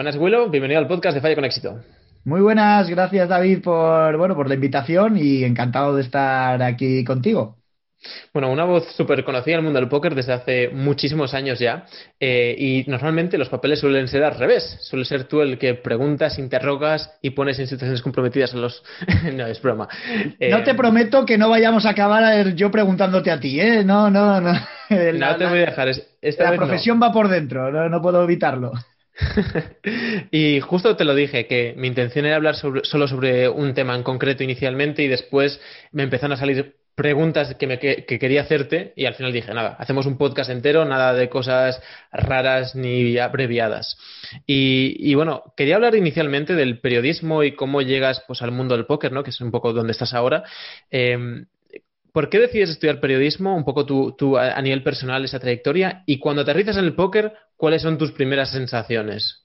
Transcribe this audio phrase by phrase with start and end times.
[0.00, 0.48] Buenas, Willow.
[0.48, 1.78] Bienvenido al podcast de Falla con Éxito.
[2.24, 7.58] Muy buenas, gracias David por, bueno, por la invitación y encantado de estar aquí contigo.
[8.32, 11.84] Bueno, una voz súper conocida en el mundo del póker desde hace muchísimos años ya.
[12.18, 14.78] Eh, y normalmente los papeles suelen ser al revés.
[14.80, 18.82] Suele ser tú el que preguntas, interrogas y pones en situaciones comprometidas a los.
[19.34, 19.86] no, es broma.
[20.40, 23.84] no te eh, prometo que no vayamos a acabar yo preguntándote a ti, ¿eh?
[23.84, 24.52] No, no, no.
[24.88, 25.90] no te voy a dejar.
[26.22, 28.72] la profesión va por dentro, no, puedo evitarlo.
[30.30, 34.02] y justo te lo dije, que mi intención era hablar solo sobre un tema en
[34.02, 35.60] concreto inicialmente y después
[35.92, 40.04] me empezaron a salir preguntas que, me, quería hacerte y al final dije, nada, hacemos
[40.04, 41.80] un podcast entero, nada de cosas
[42.12, 43.96] raras ni abreviadas.
[44.46, 49.12] Y, bueno, quería hablar inicialmente del periodismo y cómo llegas pues, al mundo del póker,
[49.12, 49.22] ¿no?
[49.22, 50.44] que es un poco donde estás ahora.
[50.90, 51.46] Em,
[52.12, 53.54] ¿Por qué decides estudiar periodismo?
[53.54, 56.02] Un poco tu, a nivel personal, esa trayectoria.
[56.06, 59.40] Y cuando aterrizas en el póker, ¿cuáles son tus primeras sensaciones?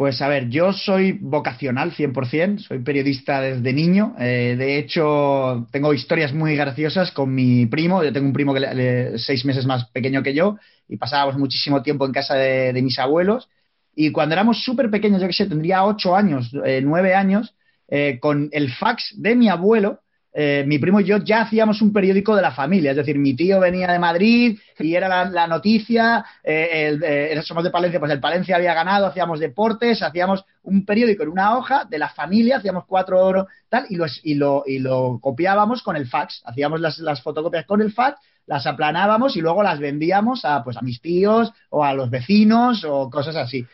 [0.00, 4.14] Pues a ver, yo soy vocacional 100%, soy periodista desde niño.
[4.18, 8.02] Eh, de hecho, tengo historias muy graciosas con mi primo.
[8.02, 10.56] Yo tengo un primo que es seis meses más pequeño que yo
[10.88, 13.50] y pasábamos muchísimo tiempo en casa de, mis abuelos.
[13.94, 17.54] Y cuando éramos súper pequeños, yo que sé, tendría ocho años, eh, nueve años,
[17.86, 20.00] eh, con el fax de mi abuelo,
[20.32, 23.34] eh, mi primo y yo ya hacíamos un periódico de la familia, es decir, mi
[23.34, 28.20] tío venía de Madrid y era la, noticia, eh, eh, somos de Palencia, pues el
[28.20, 32.84] Palencia había ganado, hacíamos deportes, hacíamos un periódico en una hoja de la familia, hacíamos
[32.86, 38.20] cuatro oro, tal, y, lo, copiábamos con el fax, hacíamos las, fotocopias con el fax,
[38.46, 42.84] las aplanábamos y luego las vendíamos a, pues, a mis tíos o a los vecinos
[42.84, 43.66] o cosas así.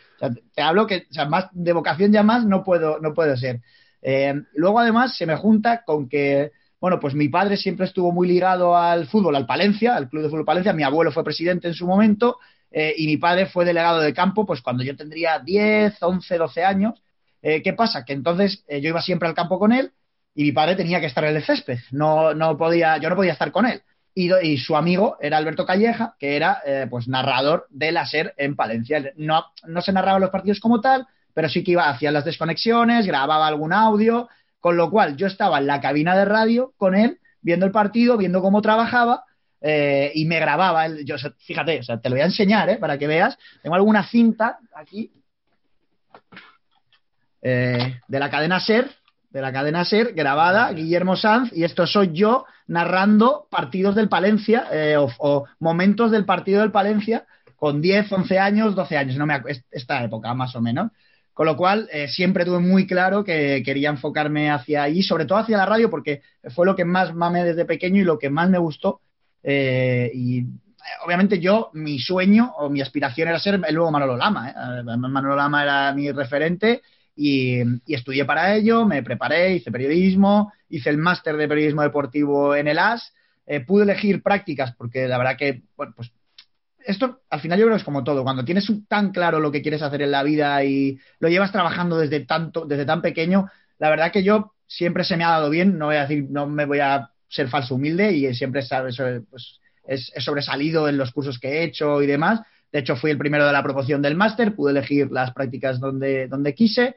[0.55, 3.61] te hablo que, o sea, más de vocación ya más no puedo, no puedo ser.
[4.08, 8.28] Eh, luego, además, se me junta con que, bueno, pues mi padre siempre estuvo muy
[8.28, 10.72] ligado al fútbol, al Palencia, al Club de Fútbol Palencia.
[10.72, 12.39] Mi abuelo fue presidente en su momento
[12.70, 16.64] eh, y mi padre fue delegado de campo, pues cuando yo tendría 10, 11, 12
[16.64, 17.02] años.
[17.42, 18.05] Eh, ¿Qué pasa?
[18.05, 19.90] Que entonces yo iba siempre al campo con él
[20.36, 21.78] y mi padre tenía que estar en el césped.
[21.90, 23.83] No, no podía, yo no podía estar con él.
[24.14, 29.12] Y, su amigo era Alberto Calleja, que era pues narrador de la SER en Palencia.
[29.17, 31.06] No, no se narraban los partidos como tal,
[31.36, 35.58] pero sí que iba, hacía las desconexiones, grababa algún audio, con lo cual yo estaba
[35.58, 39.24] en la cabina de radio con él, viendo el partido, viendo cómo trabajaba,
[39.61, 40.89] eh, y me grababa.
[41.05, 42.79] yo, fíjate, o sea, te lo voy a enseñar ¿eh?
[42.79, 43.36] para que veas.
[43.63, 45.13] Tengo alguna cinta aquí
[47.42, 48.91] eh, de la cadena SER,
[49.29, 54.70] de la cadena SER, grabada, Guillermo Sanz, y esto soy yo narrando partidos del Palencia
[54.98, 57.27] o, o, momentos del partido del Palencia
[57.57, 59.39] con 10, 11 años, 12 años, no me,
[59.70, 60.92] esta época más o menos.
[61.36, 65.36] Con lo cual, eh, siempre tuve muy claro que quería enfocarme hacia ahí, sobre todo
[65.36, 66.23] hacia la radio, porque
[66.55, 69.02] fue lo que más mamé desde pequeño y lo que más me gustó.
[69.42, 70.45] Eh, y eh,
[71.05, 74.83] obviamente yo, mi sueño o mi aspiración era ser el nuevo Manolo Lama.
[74.83, 76.80] Manolo Lama era mi referente
[77.14, 82.67] y, estudié para ello, me preparé, hice periodismo, hice el máster de periodismo deportivo en
[82.67, 83.13] el AS.
[83.67, 86.11] pude elegir prácticas porque la verdad que, bueno, pues
[86.86, 88.23] esto al final yo creo que es como todo.
[88.23, 91.98] Cuando tienes tan claro lo que quieres hacer en la vida y lo llevas trabajando
[91.98, 95.79] desde tanto, desde tan pequeño, la verdad que yo siempre se me ha dado bien.
[95.79, 98.63] No voy a decir, no me voy a ser falso humilde y siempre
[99.30, 102.41] pues, es, sobresalido en los cursos que he hecho y demás.
[102.73, 106.29] De hecho, fui el primero de la promoción del máster, pude elegir las prácticas donde,
[106.29, 106.97] donde quise.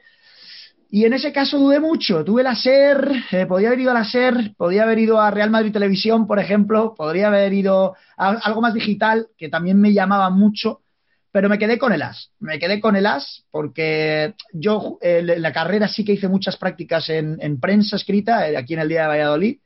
[0.92, 2.24] Y en ese caso dudé mucho.
[2.24, 5.48] Tuve la SER, eh, podía haber ido a la SER, podía haber ido a Real
[5.48, 10.30] Madrid Televisión, por ejemplo, podría haber ido a algo más digital, que también me llamaba
[10.30, 10.80] mucho,
[11.30, 12.32] pero me quedé con el AS.
[12.40, 17.08] Me quedé con el AS porque yo en la carrera sí que hice muchas prácticas
[17.08, 19.58] en, prensa escrita, eh, aquí en el Día de Valladolid,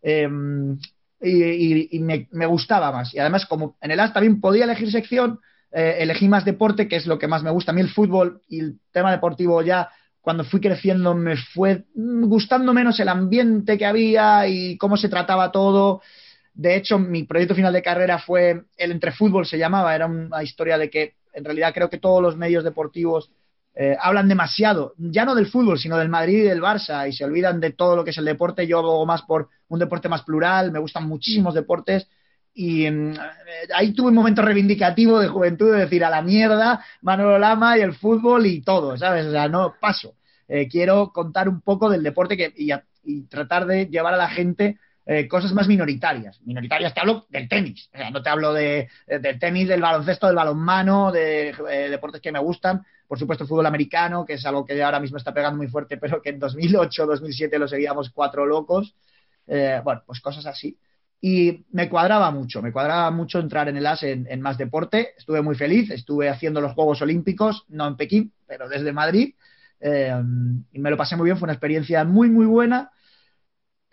[0.00, 0.78] em,
[1.20, 3.12] y, me, gustaba más.
[3.12, 5.40] Y además, como en el AS también podía elegir sección,
[5.72, 7.72] eh, elegí más deporte, que es lo que más me gusta.
[7.72, 12.72] A mí el fútbol y el tema deportivo ya cuando fui creciendo me fue gustando
[12.72, 16.02] menos el ambiente que había y cómo se trataba todo.
[16.54, 20.42] De hecho, mi proyecto final de carrera fue el entre fútbol, se llamaba, era una
[20.42, 23.30] historia de que en realidad creo que todos los medios deportivos
[23.74, 27.24] eh, hablan demasiado, ya no del fútbol, sino del Madrid y del Barça, y se
[27.24, 28.66] olvidan de todo lo que es el deporte.
[28.66, 32.08] Yo hago más por un deporte más plural, me gustan muchísimos deportes,
[32.54, 33.14] y mm,
[33.74, 37.82] ahí tuve un momento reivindicativo de juventud de decir a la mierda Manolo Lama y
[37.82, 39.26] el fútbol y todo, ¿sabes?
[39.26, 40.14] O sea, no paso.
[40.48, 44.78] Eh, quiero contar un poco del deporte que, y, tratar de llevar a la gente
[45.06, 46.40] eh, cosas más minoritarias.
[46.42, 50.26] Minoritarias te hablo del tenis, o sea, no te hablo de, del tenis, del baloncesto,
[50.26, 52.84] del balonmano, de eh, deportes que me gustan.
[53.06, 55.96] Por supuesto, el fútbol americano, que es algo que ahora mismo está pegando muy fuerte,
[55.96, 58.94] pero que en 2008, 2007 lo seguíamos cuatro locos.
[59.46, 60.76] bueno, pues cosas así.
[61.20, 65.10] Y me cuadraba mucho, me cuadraba mucho entrar en el AS en, más deporte.
[65.18, 69.34] Estuve muy feliz, estuve haciendo los Juegos Olímpicos, no en Pekín, pero desde Madrid,
[69.80, 70.14] eh,
[70.72, 72.90] y me lo pasé muy bien, fue una experiencia muy, muy buena.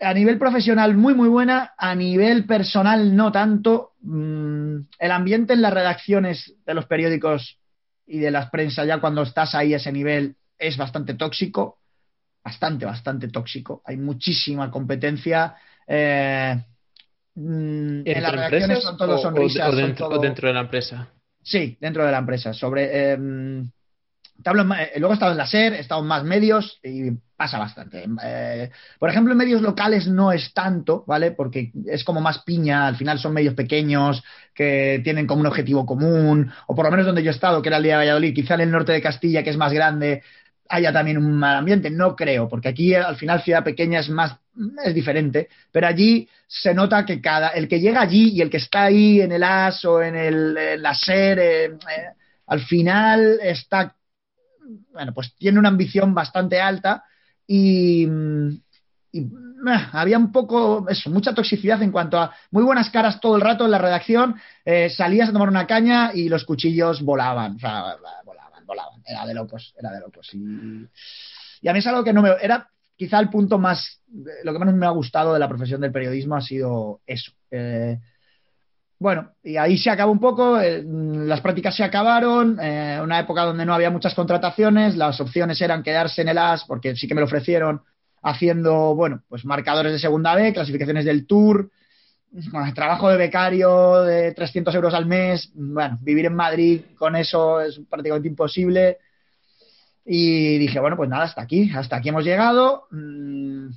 [0.00, 1.74] A nivel profesional, muy, muy buena.
[1.76, 3.94] A nivel personal, no tanto.
[4.00, 7.58] Mm, el ambiente en las redacciones de los periódicos
[8.06, 11.80] y de las prensas, ya cuando estás ahí a ese nivel, es bastante tóxico.
[12.42, 13.82] Bastante, bastante tóxico.
[13.84, 15.56] Hay muchísima competencia.
[15.86, 16.56] Eh,
[17.38, 19.72] mm, en las redacciones son todo sonrisas.
[19.72, 19.76] O,
[20.18, 21.08] dentro, de la empresa.
[21.42, 22.52] Sí, dentro de la empresa.
[22.52, 23.12] Sobre.
[23.12, 23.18] Eh,
[24.44, 28.04] eh, luego he estado en la SER, he estado en más medios y pasa bastante.
[28.24, 31.32] Eh, por ejemplo, en medios locales no es tanto, ¿vale?
[31.32, 34.22] Porque es como más piña, al final son medios pequeños
[34.54, 37.68] que tienen como un objetivo común, o por lo menos donde yo he estado, que
[37.68, 40.22] era el día de Valladolid, quizá en el norte de Castilla, que es más grande,
[40.68, 41.90] haya también un mal ambiente.
[41.90, 44.36] No creo, porque aquí al final ciudad pequeña es más,
[44.84, 48.56] es diferente, pero allí se nota que cada, el que llega allí y el que
[48.58, 51.78] está ahí en el AS o en, el, la SER, eh,
[52.46, 53.94] al final está
[54.92, 57.04] bueno, pues tiene una ambición bastante alta
[57.46, 58.06] y,
[59.12, 59.26] eh,
[59.92, 63.64] había un poco, eso, mucha toxicidad en cuanto a muy buenas caras todo el rato
[63.64, 67.96] en la redacción, eh, salías a tomar una caña y los cuchillos volaban, o sea,
[68.68, 70.28] volaban, era de locos, era de locos.
[70.34, 72.30] Y, a mí es algo que no me...
[72.40, 74.00] Era quizá el punto más,
[74.44, 77.32] lo que menos me ha gustado de la profesión del periodismo ha sido eso.
[77.50, 77.98] Eh,
[79.00, 83.44] bueno, y ahí se acabó un poco, eh, las prácticas se acabaron, eh, una época
[83.44, 87.14] donde no había muchas contrataciones, las opciones eran quedarse en el AS, porque sí que
[87.14, 87.82] me lo ofrecieron,
[88.22, 91.70] haciendo, bueno, pues marcadores de segunda B, clasificaciones del Tour,
[92.74, 97.80] trabajo de becario de 300 euros al mes, bueno, vivir en Madrid con eso es
[97.88, 98.98] prácticamente imposible.
[100.04, 102.86] Y dije, bueno, pues nada, hasta aquí, hasta aquí hemos llegado.
[102.90, 103.68] Mm,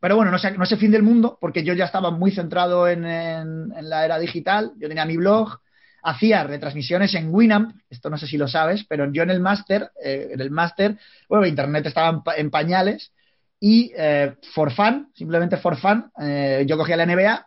[0.00, 2.88] pero bueno, no, sé, no el fin del mundo, porque yo ya estaba muy centrado
[2.88, 4.72] en, la era digital.
[4.78, 5.58] Yo tenía mi blog,
[6.02, 9.90] hacía retransmisiones en Winamp, esto no sé si lo sabes, pero yo en el máster,
[10.02, 10.96] eh, en el máster,
[11.28, 13.12] bueno, Internet estaba en, pañales
[13.60, 17.46] y eh, for fun, simplemente for fun, eh, yo cogía la NBA,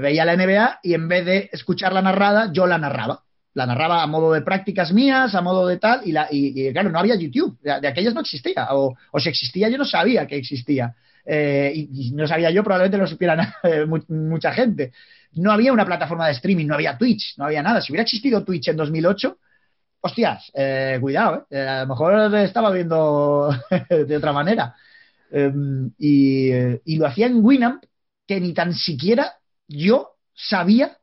[0.00, 3.22] veía la NBA y en vez de escuchar la narrada, yo la narraba.
[3.54, 6.90] La narraba a modo de prácticas mías, a modo de tal, y, la, y, claro,
[6.90, 10.36] no había YouTube, de, aquellas no existía, o, o si existía yo no sabía que
[10.36, 10.94] existía.
[11.26, 13.52] Eh, y, no sabía yo, probablemente lo supieran
[14.08, 14.92] mucha gente.
[15.32, 17.80] No había una plataforma de streaming, no había Twitch, no había nada.
[17.80, 19.38] Si hubiera existido Twitch en 2008,
[20.00, 23.50] hostias, eh, cuidado, eh, a lo mejor estaba viendo
[23.88, 24.74] de otra manera.
[25.36, 27.82] Em, y, lo hacía en Winamp,
[28.24, 29.32] que ni tan siquiera
[29.66, 30.96] yo sabía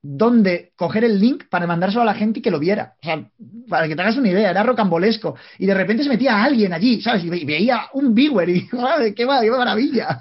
[0.00, 2.94] dónde coger el link para mandárselo a la gente y que lo viera.
[3.02, 3.30] O sea,
[3.68, 5.36] para que te hagas una idea, era rocambolesco.
[5.58, 7.22] Y de repente se metía alguien allí, ¿sabes?
[7.24, 10.18] Y veía un viewer y ¡madre, qué, maravilla!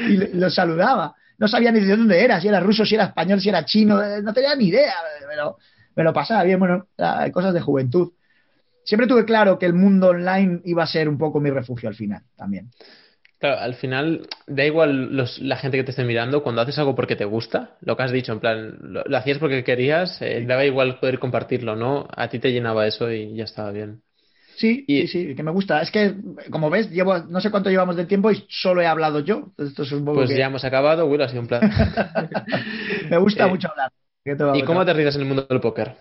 [0.10, 1.14] y lo saludaba.
[1.38, 4.02] No sabía ni de dónde era, si era ruso, si era español, si era chino,
[4.02, 4.92] eh, no tenía ni idea,
[5.26, 5.56] pero
[5.96, 6.86] me lo pasaba bien, bueno,
[7.32, 8.12] cosas de juventud.
[8.84, 11.94] Siempre tuve claro que el mundo online iba a ser un poco mi refugio al
[11.94, 12.70] final, también.
[13.38, 17.16] Claro, al final da igual la gente que te esté mirando, cuando haces algo porque
[17.16, 21.00] te gusta, lo que has dicho, en plan, lo, hacías porque querías, eh, daba igual
[21.00, 22.06] poder compartirlo, ¿no?
[22.16, 24.02] A ti te llenaba eso y ya estaba bien.
[24.56, 25.82] Sí, sí, sí, que me gusta.
[25.82, 26.14] Es que,
[26.50, 29.52] como ves, llevo no sé cuánto llevamos de tiempo y solo he hablado yo.
[29.58, 31.68] Esto es un pues ya hemos acabado, Will, ha sido un placer.
[33.10, 33.90] me gusta eh, mucho hablar.
[34.54, 35.96] ¿Y cómo te ríes en el mundo del póker?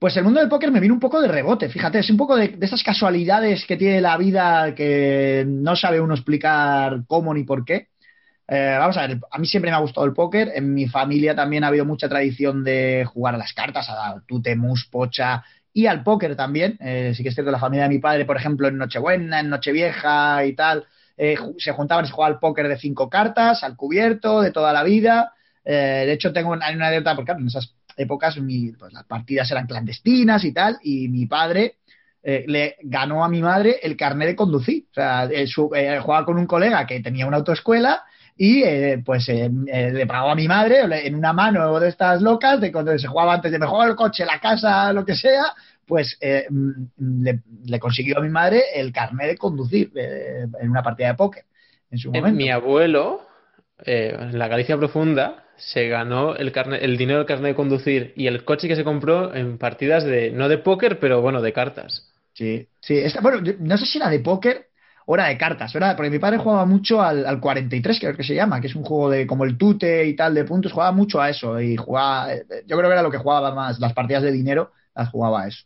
[0.00, 2.34] Pues el mundo del póker me vino un poco de rebote, fíjate, es un poco
[2.34, 7.66] de, esas casualidades que tiene la vida que no sabe uno explicar cómo ni por
[7.66, 7.88] qué.
[8.48, 11.34] Eh, vamos a ver, a mí siempre me ha gustado el póker, en mi familia
[11.36, 15.84] también ha habido mucha tradición de jugar a las cartas, a tute, mus, pocha y
[15.84, 16.78] al póker también.
[16.80, 19.50] Eh, sí que es cierto, la familia de mi padre, por ejemplo, en Nochebuena, en
[19.50, 20.86] Nochevieja y tal,
[21.18, 24.82] eh, se juntaban se jugaba al póker de cinco cartas, al cubierto, de toda la
[24.82, 25.34] vida.
[25.62, 28.36] de hecho, tengo una, una porque claro, en esas épocas
[28.78, 31.76] pues, las partidas eran clandestinas y tal, y mi padre
[32.22, 34.84] eh, le ganó a mi madre el carnet de conducir.
[34.90, 38.02] O sea, eh, jugaba con un colega que tenía una autoescuela
[38.36, 42.72] y eh, pues le pagó a mi madre en una mano de estas locas, de
[42.72, 45.44] cuando se jugaba antes de me el coche, la casa, lo que sea,
[45.86, 46.18] pues
[46.48, 47.32] mm,
[47.66, 51.44] le, consiguió a mi madre el carnet de conducir en una partida de póker
[51.90, 52.36] en su momento.
[52.36, 53.20] Mi abuelo,
[53.84, 58.44] en la Galicia profunda, se ganó el, el dinero del carnet de conducir y el
[58.44, 62.08] coche que se compró en partidas de, no de póker, pero bueno, de cartas.
[62.32, 63.02] Sí, sí.
[63.20, 64.68] bueno, no sé si era de póker
[65.06, 65.96] o era de cartas, ¿verdad?
[65.96, 68.84] Porque mi padre jugaba mucho al, al 43, creo que se llama, que es un
[68.84, 72.32] juego de como el tute y tal de puntos, jugaba mucho a eso y jugaba,
[72.32, 75.42] eh, yo creo que era lo que jugaba más, las partidas de dinero las jugaba
[75.42, 75.64] a eso.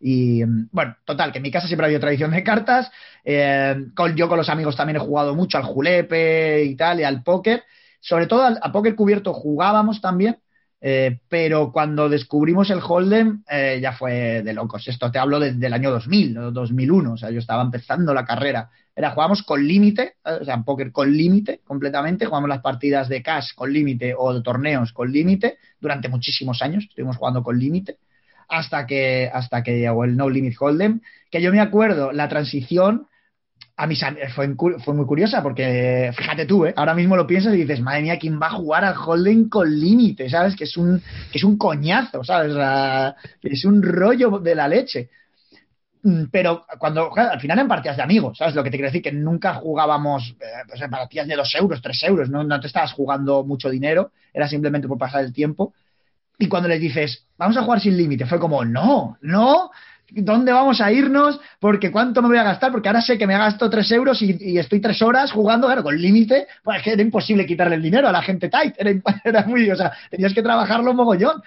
[0.00, 2.90] Y bueno, total, que en mi casa siempre había tradición de cartas.
[3.24, 3.76] Eh,
[4.14, 7.62] yo con los amigos también he jugado mucho al julepe y tal, y al póker
[8.06, 10.38] sobre todo a, póker cubierto jugábamos también,
[10.80, 14.86] eh, pero cuando descubrimos el Hold'em eh, ya fue de locos.
[14.86, 18.70] Esto te hablo desde el año 2000, 2001, o sea, yo estaba empezando la carrera.
[18.94, 23.54] Era, jugábamos con límite, o sea, póker con límite completamente, jugamos las partidas de cash
[23.56, 27.98] con límite o de torneos con límite durante muchísimos años, estuvimos jugando con límite
[28.48, 31.00] hasta que, hasta que llegó el No Limit Hold'em,
[31.30, 33.06] que yo me acuerdo, la transición
[33.78, 34.02] a mis
[34.34, 36.72] fue, fue muy curiosa porque fíjate tú, ¿eh?
[36.76, 39.68] ahora mismo lo piensas y dices, madre mía, ¿quién va a jugar al Hold'em con
[39.70, 40.30] límite?
[40.30, 40.56] ¿Sabes?
[40.56, 42.54] Que es un es un coñazo, ¿sabes?
[43.42, 45.10] es un rollo de la leche.
[46.06, 48.54] Mm, pero cuando al final en partidas de amigos, ¿sabes?
[48.54, 51.82] Lo que te quiero decir que nunca jugábamos eh, pues en partidas de dos euros,
[51.82, 52.44] tres euros, ¿no?
[52.44, 55.74] no te estabas jugando mucho dinero, era simplemente por pasar el tiempo.
[56.38, 59.70] Y cuando les dices, vamos a jugar sin límite, fue como, no, no,
[60.10, 61.40] ¿dónde vamos a irnos?
[61.58, 64.58] Porque cuánto me voy a gastar, porque ahora sé que me gasto tres euros y,
[64.58, 68.22] estoy tres horas jugando, claro, con límite, pues era imposible quitarle el dinero a la
[68.22, 71.42] gente tight, era, muy, o sea, tenías que trabajarlo mogollón.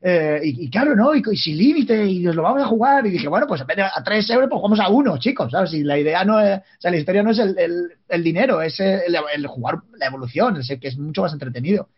[0.00, 1.12] Eh, y, claro, ¿no?
[1.12, 3.04] Y, sin límite, y nos lo vamos a jugar.
[3.04, 5.74] Y dije, bueno, pues en a tres euros, pues jugamos a uno, chicos, ¿sabes?
[5.74, 9.46] Y la idea no es, o sea, la historia no es el, dinero, es el,
[9.48, 11.88] jugar la evolución, es el que es mucho más entretenido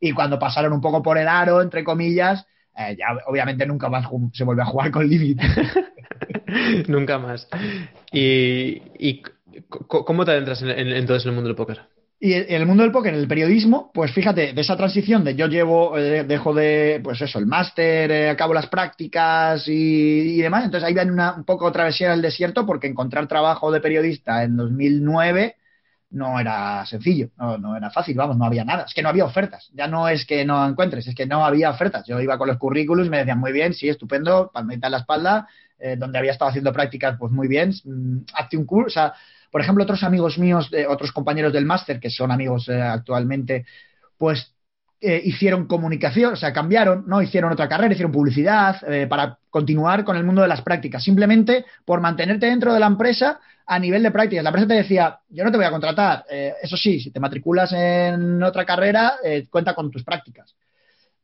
[0.00, 4.06] y cuando pasaron un poco por el aro, entre comillas, eh, ya obviamente nunca más
[4.32, 5.42] se vuelve a jugar con límite.
[6.88, 7.48] nunca más.
[8.12, 9.22] ¿Y,
[9.68, 11.80] cómo te adentras en, en, en, el mundo del póker?
[12.18, 15.34] Y en el mundo del póker, en el periodismo, pues fíjate, de esa transición de
[15.34, 20.64] yo llevo, eh, dejo de, pues eso, el máster, eh, acabo las prácticas y, demás,
[20.64, 24.56] entonces ahí ven una, un poco travesía del desierto porque encontrar trabajo de periodista en
[24.56, 25.56] 2009
[26.16, 28.84] no era sencillo, no, no, era fácil, vamos, no había nada.
[28.84, 29.70] Es que no había ofertas.
[29.74, 32.06] Ya no es que no encuentres, es que no había ofertas.
[32.06, 34.98] Yo iba con los currículos y me decían, muy bien, sí, estupendo, palmita en la
[34.98, 38.86] espalda, eh, donde había estado haciendo prácticas, pues muy bien, mm, hazte un curso.
[38.86, 39.14] O sea,
[39.50, 43.66] por ejemplo, otros amigos míos, otros compañeros del máster, que son amigos eh, actualmente,
[44.16, 44.54] pues
[45.00, 47.20] eh, hicieron comunicación, o sea, cambiaron, ¿no?
[47.20, 52.00] Hicieron otra carrera, hicieron publicidad para continuar con el mundo de las prácticas, simplemente por
[52.00, 54.44] mantenerte dentro de la empresa a nivel de prácticas.
[54.44, 57.20] La empresa te decía, yo no te voy a contratar, eh, eso sí, si te
[57.20, 60.54] matriculas en otra carrera, eh, cuenta con tus prácticas.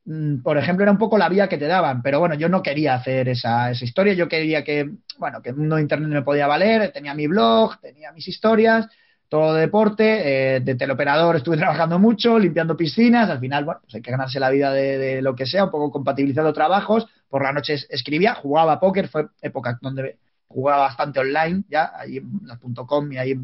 [0.05, 2.63] Mm, por ejemplo, era un poco la vía que te daban, pero bueno, yo no
[2.63, 6.23] quería hacer esa, esa historia, yo quería que, bueno, que el mundo de Internet me
[6.23, 8.89] podía valer, tenía mi blog, tenía mis historias,
[9.29, 13.95] todo de deporte, eh, de teleoperador estuve trabajando mucho, limpiando piscinas, al final, bueno, pues
[13.95, 17.43] hay que ganarse la vida de, de, lo que sea, un poco compatibilizando trabajos, por
[17.45, 20.17] la noche escribía, jugaba póker, fue época donde
[20.53, 23.39] jugaba bastante online ya, ahí en las .com y ahí,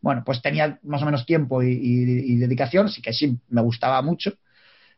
[0.00, 4.32] bueno, pues tenía más o menos tiempo y, dedicación, así que sí, me gustaba mucho.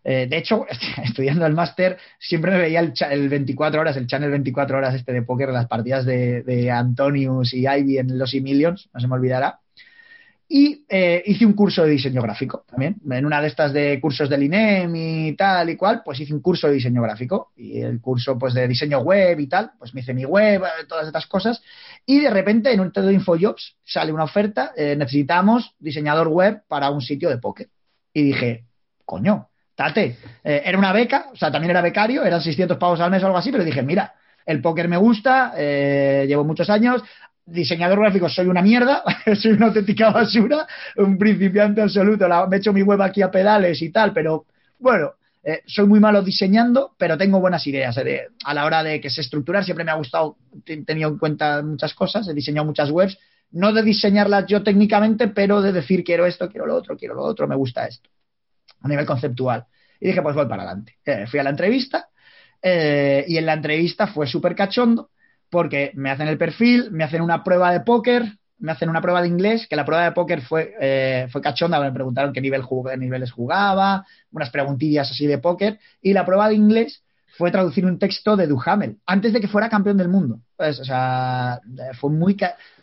[0.05, 0.67] Eh, de hecho,
[1.05, 5.13] estudiando el máster, siempre me veía el, el, 24 horas, el channel 24 horas este
[5.13, 9.15] de póker, las partidas de, de Antonius y Ivy en los E-Millions, no se me
[9.15, 9.62] olvidará.
[10.55, 12.97] Y eh, hice un curso de diseño gráfico también.
[13.11, 16.43] En una de estas de cursos del INEM y tal y cual, pues hice un
[16.43, 17.53] curso de diseño gráfico.
[17.57, 20.85] Y el curso pues de diseño web y tal, pues me hice mi web, eh,
[20.87, 21.63] todas estas cosas.
[22.05, 26.65] Y de repente en un TED de InfoJobs sale una oferta, eh, necesitamos diseñador web
[26.69, 27.71] para un sitio de póker.
[28.13, 28.67] Y dije,
[29.07, 30.19] coño, tate.
[30.45, 33.39] era una beca, o sea, también era becario, eran 600 pavos al mes o algo
[33.39, 34.13] así, pero dije, mira,
[34.45, 37.03] el póker me gusta, llevo muchos años,
[37.45, 39.03] diseñador gráfico soy una mierda,
[39.35, 43.83] soy una auténtica basura, un principiante absoluto, me he hecho mi web aquí a pedales
[43.83, 44.47] y tal, pero
[44.79, 45.13] bueno,
[45.45, 47.97] eh, soy muy malo diseñando, pero tengo buenas ideas.
[47.99, 51.19] Eh, a la hora de que se estructurar, siempre me ha gustado, he tenido en
[51.19, 53.19] cuenta muchas cosas, he diseñado muchas webs,
[53.51, 57.23] no de diseñarlas yo técnicamente, pero de decir quiero esto, quiero lo otro, quiero lo
[57.23, 58.09] otro, me gusta esto,
[58.81, 59.67] a nivel conceptual.
[60.01, 60.97] Y dije, pues voy para adelante.
[61.05, 62.09] Eh, fui a la entrevista
[62.65, 65.11] y en la entrevista fue súper cachondo
[65.53, 68.25] porque me hacen el perfil, me hacen una prueba de póker,
[68.59, 71.79] me hacen una prueba de inglés, que la prueba de póker fue, eh, fue cachonda,
[71.79, 72.63] me preguntaron qué, nivel
[72.99, 77.05] niveles jugaba, unas preguntillas así de póker, y la prueba de inglés
[77.37, 80.41] fue traducir un texto de Duhamel, antes de que fuera campeón del mundo.
[80.57, 81.61] Pues, o sea,
[82.01, 82.35] fue muy,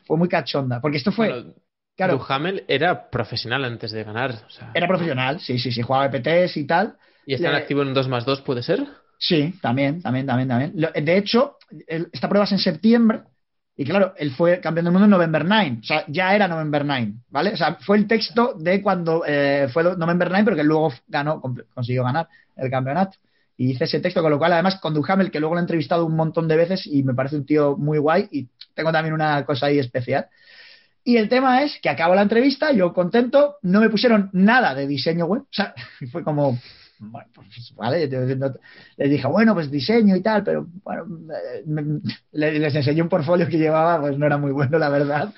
[0.05, 1.55] fue muy cachonda, porque esto fue...
[1.97, 4.35] claro, Duhamel era profesional antes de ganar.
[4.75, 6.97] Era profesional, sí, sí, sí, jugaba EPTs y tal.
[7.25, 8.85] ¿Y está activo en 2 más 2, puede ser?
[9.19, 10.73] Sí, también, también, también, también.
[11.05, 11.57] De hecho,
[11.87, 13.23] esta prueba es en septiembre
[13.75, 16.85] y claro, él fue campeón del mundo en November 9, o sea, ya era November
[16.85, 17.53] 9, ¿vale?
[17.53, 21.41] O sea, fue el texto de cuando eh, fue November 9, pero que luego ganó,
[21.73, 23.17] consiguió ganar el campeonato.
[23.55, 26.05] Y hice ese texto, con lo cual, además, con Duhamel, que luego lo he entrevistado
[26.05, 29.45] un montón de veces y me parece un tío muy guay y tengo también una
[29.45, 30.27] cosa ahí especial.
[31.05, 34.87] Y el tema es que acabo la entrevista, yo contento, no me pusieron nada de
[34.87, 35.73] diseño web, o sea,
[36.11, 36.59] fue como,
[37.33, 38.07] pues vale,
[38.97, 42.01] les dije, bueno, pues diseño y tal, pero bueno,
[42.31, 45.33] les enseñé un portfolio que llevaba, pues no era muy bueno, la verdad.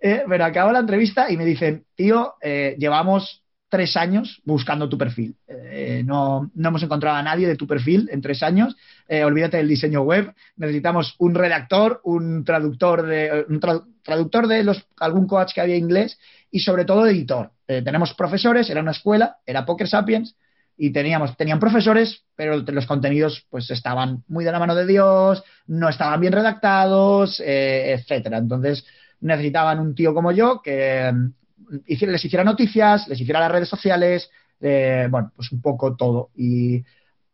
[0.00, 4.96] Eh, pero acabo la entrevista y me dicen, tío, eh, llevamos tres años buscando tu
[4.96, 5.36] perfil.
[5.46, 8.76] Eh, no, no, hemos encontrado a nadie de tu perfil en tres años.
[9.08, 10.32] Olvídate del diseño web.
[10.56, 13.60] Necesitamos un redactor, un traductor de, un
[14.02, 16.18] traductor de los, algún coach que había inglés
[16.50, 17.50] y sobre todo editor.
[17.66, 20.34] Tenemos profesores, era una escuela, era Poker Sapiens
[20.78, 25.42] y teníamos, tenían profesores, pero los contenidos pues estaban muy de la mano de Dios,
[25.66, 28.38] no estaban bien redactados, etcétera.
[28.38, 28.86] Entonces
[29.20, 31.12] necesitaban un tío como yo que
[31.86, 34.30] les hiciera noticias, les hiciera las redes sociales,
[34.60, 36.30] eh, bueno, pues un poco todo.
[36.36, 36.84] Y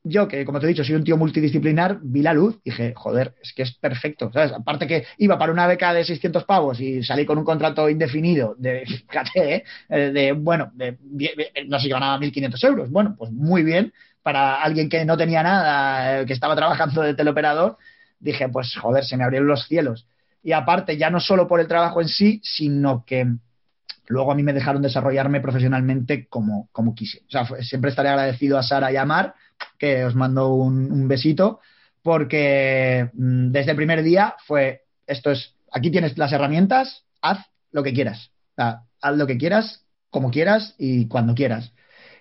[0.06, 3.34] yo, que como te he dicho, soy un tío multidisciplinar, vi la luz, dije, joder,
[3.42, 4.52] es que es perfecto, ¿sabes?
[4.52, 8.54] Aparte que iba para una beca de 600 pavos y salí con un contrato indefinido
[8.58, 9.64] de, fíjate, ¿eh?
[9.88, 10.99] eh de, bueno, de,
[11.66, 12.90] no sé, ganaba 1.500 euros.
[12.90, 17.14] Bueno, pues muy bien, para alguien que no tenía nada, eh, que estaba trabajando de
[17.14, 17.78] teleoperador,
[18.20, 20.06] dije, pues joder, se me abrieron los cielos.
[20.42, 23.26] Y aparte, ya no solo por el trabajo en sí, sino que
[24.06, 27.23] luego a mí me dejaron desarrollarme profesionalmente como, como quise.
[27.26, 29.34] O sea, siempre estaré agradecido a Sara y a Mar,
[29.78, 31.61] que os mando un, besito,
[32.02, 37.38] porque mm, desde el primer día fue, esto es, aquí tienes las herramientas, haz
[37.73, 38.30] lo que quieras.
[38.56, 41.73] haz lo que quieras, como quieras y cuando quieras.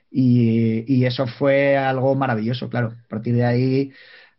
[0.10, 2.94] Y, y, eso fue algo maravilloso, claro.
[3.06, 3.92] A partir de ahí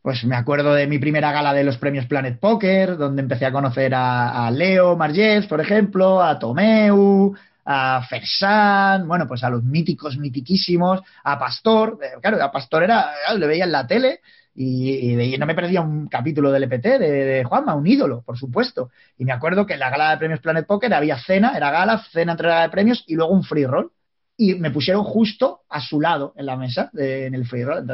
[0.05, 3.53] pues me acuerdo de mi primera gala de los premios Planet Poker, donde empecé a
[3.53, 7.35] conocer a, Leo Margés, por ejemplo, a Tomeu,
[7.65, 13.13] a Fersan, bueno, pues a los míticos, mitiquísimos, a Pastor, eh, claro, a Pastor era,
[13.35, 14.21] le veía en la tele
[14.55, 18.91] y, no me perdía un capítulo del EPT de, de, Juanma, un ídolo, por supuesto.
[19.17, 22.05] Y me acuerdo que en la gala de premios Planet Poker había cena, era gala,
[22.13, 23.91] cena entre la de premios y luego un free roll
[24.37, 27.87] y me pusieron justo a su lado en la mesa, en el free roll.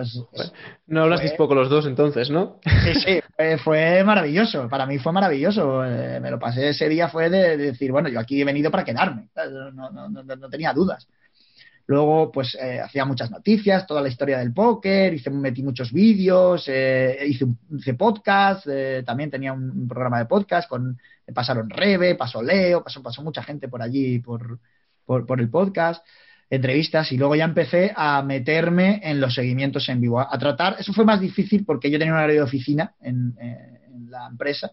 [0.87, 2.61] no hablasteis poco los dos entonces, ¿no?
[2.83, 3.21] Sí, sí,
[3.63, 4.69] fue, maravilloso.
[4.69, 5.85] Para mí fue maravilloso.
[5.85, 8.85] Eh, me lo pasé ese día, fue de, decir, bueno, yo aquí he venido para
[8.85, 9.29] quedarme.
[9.75, 11.07] No, no, no, tenía dudas.
[11.87, 16.65] Luego, pues eh, hacía muchas noticias, toda la historia del póker, hice, metí muchos vídeos,
[16.69, 18.67] eh, hice, hice, podcast,
[19.05, 20.99] también tenía un, programa de podcast, con,
[21.35, 24.61] pasaron Rebe, pasó Leo, pasó, pasó mucha gente por allí, por,
[25.05, 26.07] por, por el podcast
[26.51, 30.93] entrevistas y luego ya empecé a meterme en los seguimientos en vivo, a, tratar, eso
[30.93, 34.73] fue más difícil porque yo tenía un horario de oficina en, eh, la empresa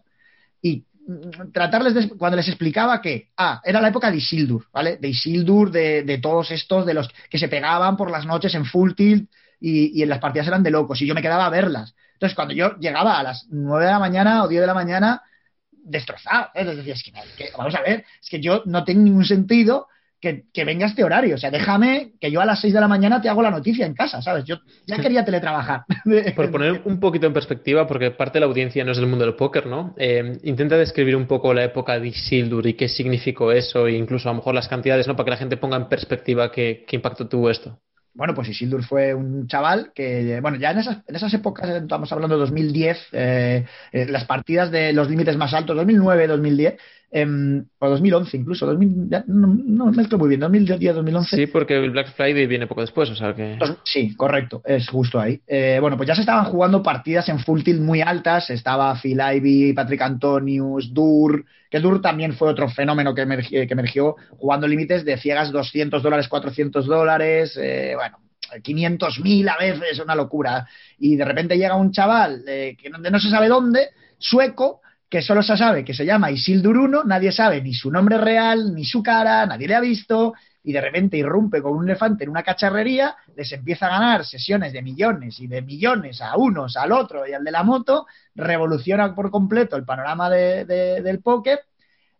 [0.60, 4.96] y mm, tratarles cuando les explicaba que, ah, era la época de Isildur, ¿vale?
[4.96, 8.64] De Isildur, de, de, todos estos, de los que se pegaban por las noches en
[8.64, 11.94] full tilt y, en las partidas eran de locos y yo me quedaba a verlas.
[12.14, 15.22] Entonces, cuando yo llegaba a las 9 de la mañana o 10 de la mañana,
[15.70, 16.64] destrozado, ¿eh?
[16.64, 17.02] decía, es
[17.36, 19.86] que, vamos a ver, es que yo no tengo ningún sentido
[20.20, 21.34] que, que, venga este horario.
[21.36, 23.86] O sea, déjame que yo a las 6 de la mañana te hago la noticia
[23.86, 24.44] en casa, ¿sabes?
[24.44, 25.82] Yo ya quería teletrabajar.
[26.36, 29.24] Por poner un poquito en perspectiva, porque parte de la audiencia no es del mundo
[29.24, 29.94] del póker, ¿no?
[29.98, 34.28] Eh, intenta describir un poco la época de Isildur y qué significó eso, e incluso
[34.28, 35.16] a lo mejor las cantidades, ¿no?
[35.16, 37.78] Para que la gente ponga en perspectiva qué, qué impacto tuvo esto.
[38.18, 42.10] Bueno, pues Isildur fue un chaval que, bueno, ya en esas, en esas épocas, estamos
[42.10, 47.62] hablando de 2010, eh, eh, las partidas de los límites más altos, 2009, 2010, eh,
[47.78, 51.36] o 2011 incluso, 2000, ya, no, no mezclo muy bien, 2010, 2011.
[51.36, 53.58] Sí, porque el Black Friday viene poco después, o sea que...
[53.84, 55.40] Sí, correcto, es justo ahí.
[55.46, 59.20] Eh, bueno, pues ya se estaban jugando partidas en full tilt muy altas, estaba Phil
[59.20, 64.66] Ivey, Patrick Antonius, Dur, que Dur también fue otro fenómeno que, emergió, que emergió jugando
[64.66, 68.18] límites de ciegas 200 dólares, 400 dólares, eh, bueno,
[68.62, 70.66] 500.000 a veces, una locura.
[70.98, 75.22] Y de repente llega un chaval eh, que no, no se sabe dónde, sueco, que
[75.22, 78.84] solo se sabe que se llama Isildur I, nadie sabe ni su nombre real, ni
[78.84, 82.42] su cara, nadie le ha visto, y de repente irrumpe con un elefante en una
[82.42, 87.26] cacharrería, les empieza a ganar sesiones de millones y de millones a unos, al otro
[87.26, 91.60] y al de la moto, revoluciona por completo el panorama del póker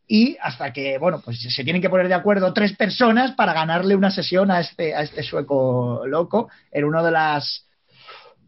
[0.06, 3.94] y hasta que, bueno, pues se tienen que poner de acuerdo tres personas para ganarle
[3.94, 7.67] una sesión a este, a este sueco loco en uno de las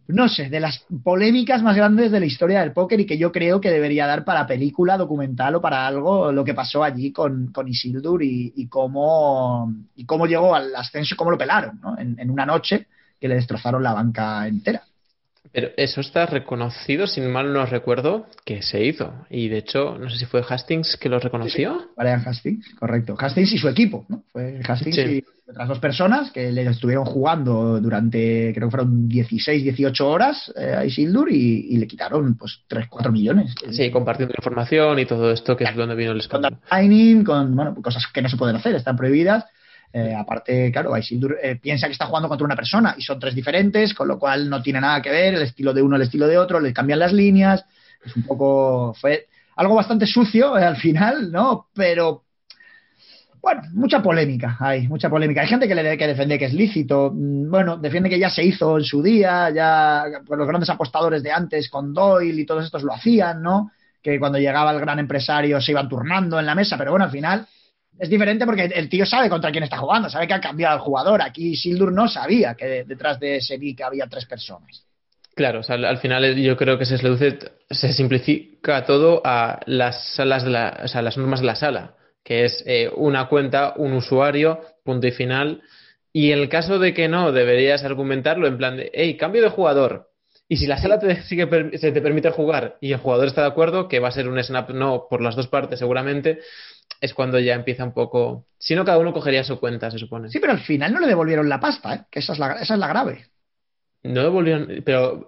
[0.08, 3.30] no sé, de las polémicas más grandes de la historia del póker y que yo
[3.30, 7.52] creo que debería dar para película, documental o para algo lo que pasó allí con,
[7.52, 11.98] con Isildur y, cómo, y cómo llegó al ascenso y cómo lo pelaron ¿no?
[11.98, 12.86] en, una noche
[13.20, 14.82] que le destrozaron la banca entera.
[15.52, 19.12] Pero eso está reconocido, si mal no recuerdo, que se hizo.
[19.28, 21.90] Y de hecho, no sé si fue Hastings que lo reconoció.
[21.96, 23.16] Brian Hastings, correcto.
[23.18, 24.22] Hastings y su equipo, ¿no?
[24.32, 29.64] Fue Hastings y otras dos personas que le estuvieron jugando durante, creo que fueron 16,
[29.64, 33.54] 18 horas eh, a Isildur y, le quitaron pues 3, 4 millones.
[33.70, 36.58] Sí, compartiendo información y todo esto, que es donde vino el escándalo.
[36.70, 39.44] Con con bueno, cosas que no se pueden hacer, están prohibidas.
[39.92, 43.35] Eh, aparte, claro, Isildur eh, piensa que está jugando contra una persona y son tres
[43.35, 46.29] diferentes, con lo cual no tiene nada que ver el estilo de uno, el estilo
[46.29, 47.64] de otro, le cambian las líneas.
[48.05, 48.94] Es un poco.
[48.94, 49.26] Fue
[49.57, 51.66] algo bastante sucio al final, ¿no?
[51.74, 52.24] Pero
[53.42, 55.40] Bueno, mucha polémica hay, mucha polémica.
[55.40, 57.11] Hay gente que, le, que defiende que es lícito.
[57.14, 61.22] Mm, bueno, defiende que ya se hizo en su día, ya pues los grandes apostadores
[61.22, 63.70] de antes con Doyle y todos estos lo hacían, ¿no?
[64.03, 67.11] Que cuando llegaba el gran empresario se iban turnando en la mesa, pero bueno, al
[67.11, 67.46] final
[68.00, 70.82] es diferente porque el tío sabe contra quién está jugando, sabe que ha cambiado el
[70.82, 71.22] jugador.
[71.22, 74.84] Aquí Sildur no sabía que detrás de ese que había tres personas.
[75.34, 77.38] Claro, al final yo creo que se reduce,
[77.70, 81.94] se simplifica todo a las salas de la, o sea, las normas de la sala
[82.24, 85.62] que es eh, una cuenta, un usuario, punto y final.
[86.12, 89.48] Y en el caso de que no, deberías argumentarlo en plan de, hey, cambio de
[89.48, 90.10] jugador.
[90.48, 93.48] Y si la sala te sigue, se te permite jugar y el jugador está de
[93.48, 96.40] acuerdo, que va a ser un snap no por las dos partes seguramente,
[97.00, 98.46] es cuando ya empieza un poco.
[98.59, 100.29] Si no, cada uno cogería su cuenta, se supone.
[100.29, 102.00] Sí, pero al final no le devolvieron la pasta, ¿eh?
[102.11, 103.26] que esa es la, esa es la grave.
[104.03, 105.24] No devolvieron, pero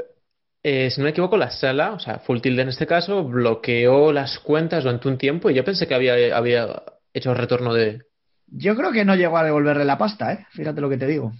[0.62, 4.12] eh, si no me equivoco, la sala, o sea, Full Tilde en este caso, bloqueó
[4.12, 8.02] las cuentas durante un tiempo y yo pensé que había, había hecho retorno de.
[8.46, 10.46] Yo creo que no llegó a devolverle la pasta, ¿eh?
[10.50, 11.32] Fíjate lo que te digo.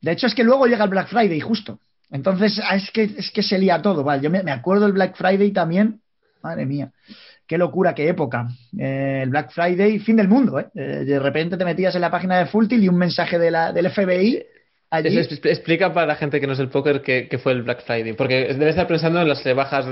[0.00, 1.80] De hecho, es que luego llega el Black Friday, justo.
[2.10, 4.22] Entonces, ah, es que, es que se lía todo, ¿vale?
[4.22, 6.00] Yo me, acuerdo del Black Friday también.
[6.42, 6.92] Madre mía.
[7.46, 8.48] Qué locura, qué época.
[8.78, 10.66] Eh, el Black Friday, fin del mundo, ¿eh?
[10.74, 11.04] ¿eh?
[11.04, 13.72] De repente te metías en la página de Full Tilt y un mensaje de la,
[13.72, 14.44] del FBI
[14.90, 18.54] explica para la gente que no es el póker qué fue el Black Friday, porque
[18.54, 19.86] debe estar pensando en las rebajas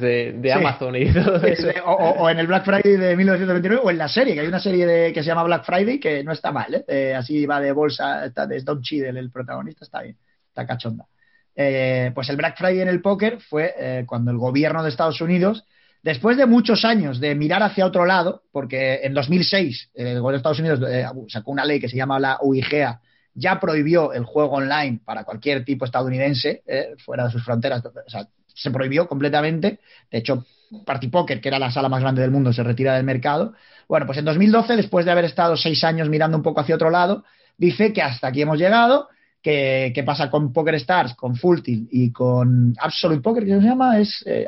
[0.00, 1.68] de, Amazon y todo eso.
[1.84, 4.86] O, en el Black Friday de 1929 o en la serie, que hay una serie
[4.86, 7.14] de, que se llama Black Friday que no está mal, ¿eh?
[7.14, 10.16] así va de bolsa, está, es Don Cheadle el protagonista, está bien,
[10.48, 11.06] está cachonda.
[11.54, 15.20] Eh, pues el Black Friday en el póker fue eh, cuando el gobierno de Estados
[15.20, 15.64] Unidos,
[16.06, 20.36] después de muchos años de mirar hacia otro lado, porque en 2006 el gobierno de
[20.36, 20.80] Estados Unidos
[21.26, 23.00] sacó una ley que se llama la UIGEA,
[23.34, 27.84] ya prohibió el juego online para cualquier tipo estadounidense eh, fuera de sus fronteras.
[27.84, 29.80] O sea, se prohibió completamente.
[30.08, 30.46] De hecho,
[30.84, 33.54] Party Poker, que era la sala más grande del mundo, se retira del mercado.
[33.88, 36.88] Bueno, pues en 2012, después de haber estado seis años mirando un poco hacia otro
[36.88, 37.24] lado,
[37.58, 39.08] dice que hasta aquí hemos llegado.
[39.42, 44.00] ¿Qué pasa con Poker Stars, con Full Tilt y con Absolute Poker, ¿qué se llama?
[44.00, 44.44] Es, eh,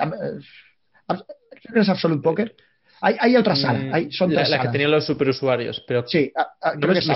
[1.68, 2.54] creo es Absolute Poker.
[3.00, 6.32] Hay, hay otra sala, mm, hay, son la, que tenían los superusuarios, pero sí,
[6.80, 7.08] creo que es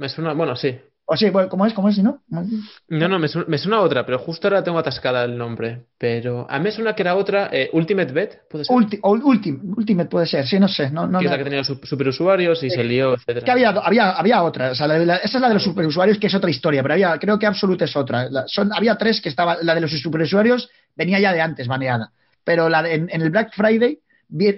[0.00, 0.78] me suena, bueno, sí.
[1.12, 1.74] O sí, ¿cómo es?
[1.74, 1.98] ¿Cómo es?
[1.98, 2.22] ¿No?
[2.28, 5.86] No, no, me suena, otra, pero justo ahora tengo atascada el nombre.
[5.98, 8.76] Pero a mí me suena que era otra, eh, Ultimate Bet, ¿puede ser?
[9.02, 10.88] Ultimate puede ser, sí, no sé.
[10.90, 13.16] No, no, que es la que tenía superusuarios y se lió.
[13.26, 16.34] Que había, había, había otra, o sea, esa es la de los superusuarios, que es
[16.34, 18.28] otra historia, pero había, creo que Absolute es otra.
[18.46, 22.12] son, había tres que estaba, la de los superusuarios venía ya de antes, baneada.
[22.44, 24.00] Pero la en, el Black Friday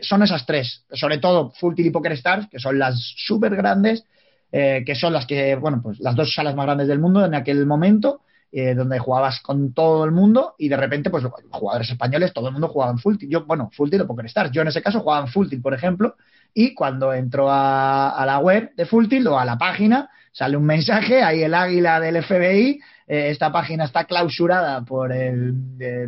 [0.03, 4.05] son esas tres, sobre todo Full y Poker Stars, que son las súper grandes
[4.55, 7.35] eh, que son las que, bueno, pues las dos salas más grandes del mundo en
[7.35, 8.21] aquel momento,
[8.53, 12.53] eh, donde jugabas con todo el mundo y de repente, pues jugadores españoles, todo el
[12.53, 13.33] mundo jugaba en full tilt.
[13.33, 14.51] Yo, bueno, full tilt o Poker Stars.
[14.53, 16.17] Yo en ese caso jugaba en full tilt, por ejemplo,
[16.53, 20.65] y cuando entro a, la web de full tilt o a la página, sale un
[20.67, 22.79] mensaje, ahí el águila del FBI,
[23.13, 25.53] eh, esta página está clausurada por el,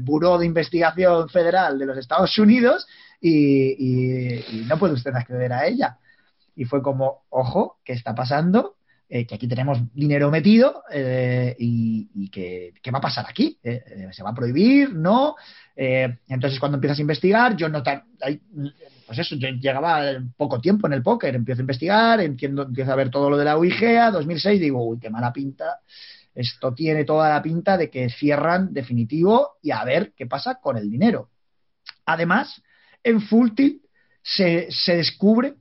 [0.01, 2.87] Buró de Investigación Federal de los Estados Unidos
[3.21, 5.99] y no puede usted acceder a ella
[6.57, 8.77] y fue como, ojo, ¿qué está pasando?
[9.09, 13.59] Eh, que aquí tenemos dinero metido eh, y, que, ¿qué va a pasar aquí?
[13.63, 14.95] Eh, ¿Se va a prohibir?
[14.95, 15.37] ¿No?
[15.77, 20.03] entonces, cuando empiezas a investigar, yo no pues eso, yo llegaba
[20.37, 23.45] poco tiempo en el póker, empiezo a investigar, entiendo, empiezo a ver todo lo de
[23.45, 25.81] la UIGEA, 2006, digo, uy, qué mala pinta,
[26.35, 30.77] esto tiene toda la pinta de que cierran definitivo y a ver qué pasa con
[30.77, 31.31] el dinero.
[32.07, 32.63] Además,
[33.03, 33.83] en Fulti
[34.23, 35.55] se, se descubre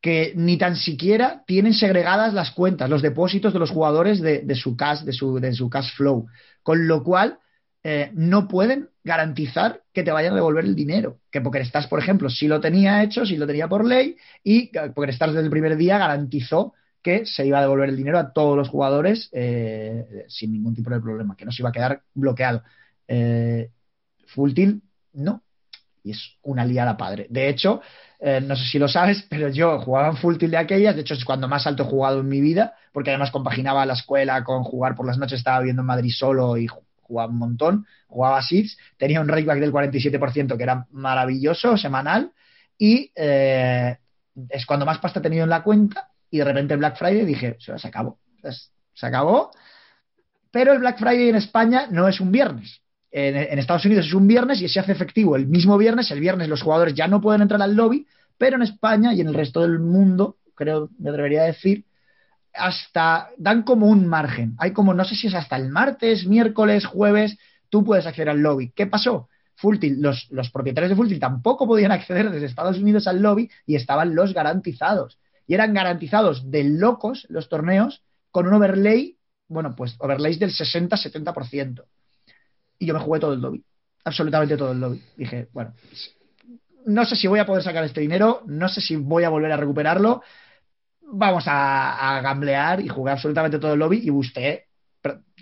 [0.00, 4.76] que ni tan siquiera tienen segregadas las cuentas, los depósitos de los jugadores de, su,
[4.76, 6.26] cash, de, su, de su cash flow.
[6.62, 7.38] Con lo cual,
[7.84, 11.18] eh, no pueden garantizar que te vayan a devolver el dinero.
[11.30, 15.32] Que PokerStars, por ejemplo, sí lo tenía hecho, sí lo tenía por ley, y PokerStars
[15.32, 18.68] desde el primer día garantizó que se iba a devolver el dinero a todos los
[18.68, 22.62] jugadores eh, sin ningún tipo de problema, que no se iba a quedar bloqueado.
[23.08, 23.70] Eh,
[25.14, 25.42] no.
[26.04, 27.26] Y es una liada padre.
[27.30, 27.80] De hecho,
[28.18, 31.02] eh, no sé si lo sabes, pero yo jugaba en full tilt de aquellas, de
[31.02, 34.42] hecho es cuando más alto he jugado en mi vida, porque además compaginaba la escuela
[34.42, 36.66] con jugar por las noches, estaba viviendo en Madrid solo y
[37.00, 42.32] jugaba un montón, jugaba SIDS, tenía un rakeback del 47% que era maravilloso, semanal,
[42.78, 43.96] y eh,
[44.48, 47.56] es cuando más pasta he tenido en la cuenta, y de repente Black Friday dije,
[47.60, 48.18] se acabó,
[48.92, 49.52] se acabó,
[50.50, 54.26] pero el Black Friday en España no es un viernes, en, Estados Unidos es un
[54.26, 56.10] viernes y se hace efectivo el mismo viernes.
[56.10, 58.06] El viernes los jugadores ya no pueden entrar al lobby,
[58.38, 61.84] pero en España y en el resto del mundo, creo, me atrevería a decir,
[62.54, 64.54] hasta dan como un margen.
[64.58, 67.36] Hay como, no sé si es hasta el martes, miércoles, jueves,
[67.68, 68.72] tú puedes acceder al lobby.
[68.74, 69.28] ¿Qué pasó?
[69.56, 73.76] Fulltilt, los, los propietarios de Fulltilt tampoco podían acceder desde Estados Unidos al lobby y
[73.76, 75.18] estaban los garantizados.
[75.54, 79.16] Eran garantizados de locos los torneos con un overlay,
[79.48, 81.84] bueno, pues overlays del 60-70%.
[82.78, 83.64] Y yo me jugué todo el lobby,
[84.04, 85.02] absolutamente todo el lobby.
[85.16, 85.74] Dije, bueno,
[86.86, 89.52] no sé si voy a poder sacar este dinero, no sé si voy a volver
[89.52, 90.22] a recuperarlo.
[91.02, 94.66] Vamos a, gamblear y jugar absolutamente todo el lobby y busqué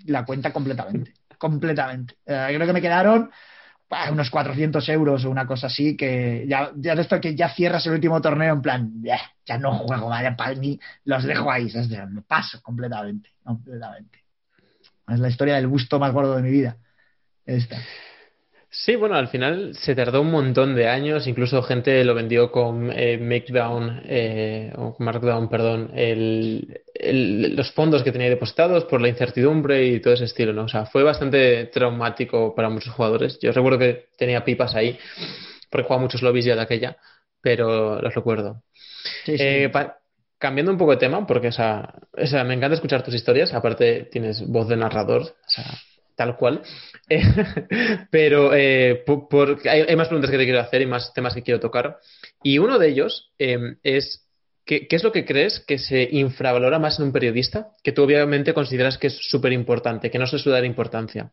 [0.05, 1.13] la cuenta completamente.
[1.37, 2.15] Completamente.
[2.25, 3.31] Eh, creo que me quedaron
[4.11, 7.85] unos 400 euros o una cosa así, que ya, ya de esto que ya cierras
[7.87, 11.71] el último torneo en plan, ya, no juego, vaya, ni los dejo ahí,
[12.09, 14.19] me paso completamente, completamente.
[15.09, 16.77] Es la historia del gusto más gordo de mi vida.
[17.45, 17.77] Esta.
[18.69, 22.89] Sí, bueno, al final se tardó un montón de años, incluso gente lo vendió con
[22.95, 25.91] eh, Markdown, eh, o Markdown, perdón,
[27.03, 30.63] los fondos que tenía depositados por la incertidumbre y todo ese estilo, ¿no?
[30.63, 33.39] O sea, fue bastante traumático para muchos jugadores.
[33.41, 34.97] Yo recuerdo que tenía pipas ahí,
[35.69, 36.97] porque jugaba muchos lobbies ya de aquella,
[37.41, 38.63] pero los recuerdo.
[39.27, 39.71] Eh,
[40.37, 43.53] cambiando un poco de tema, porque o sea, o sea, me encanta escuchar tus historias,
[43.53, 45.65] aparte tienes voz de narrador, o sea,
[46.15, 46.61] tal cual.
[48.11, 49.03] pero eh,
[49.69, 51.99] hay, más preguntas que te quiero hacer y más temas que quiero tocar.
[52.43, 54.27] Y uno de ellos es,
[54.65, 57.69] ¿qué, es lo que crees que se infravalora más en un periodista?
[57.83, 61.31] Que tú obviamente consideras que es súper importante, que no se suele dar importancia.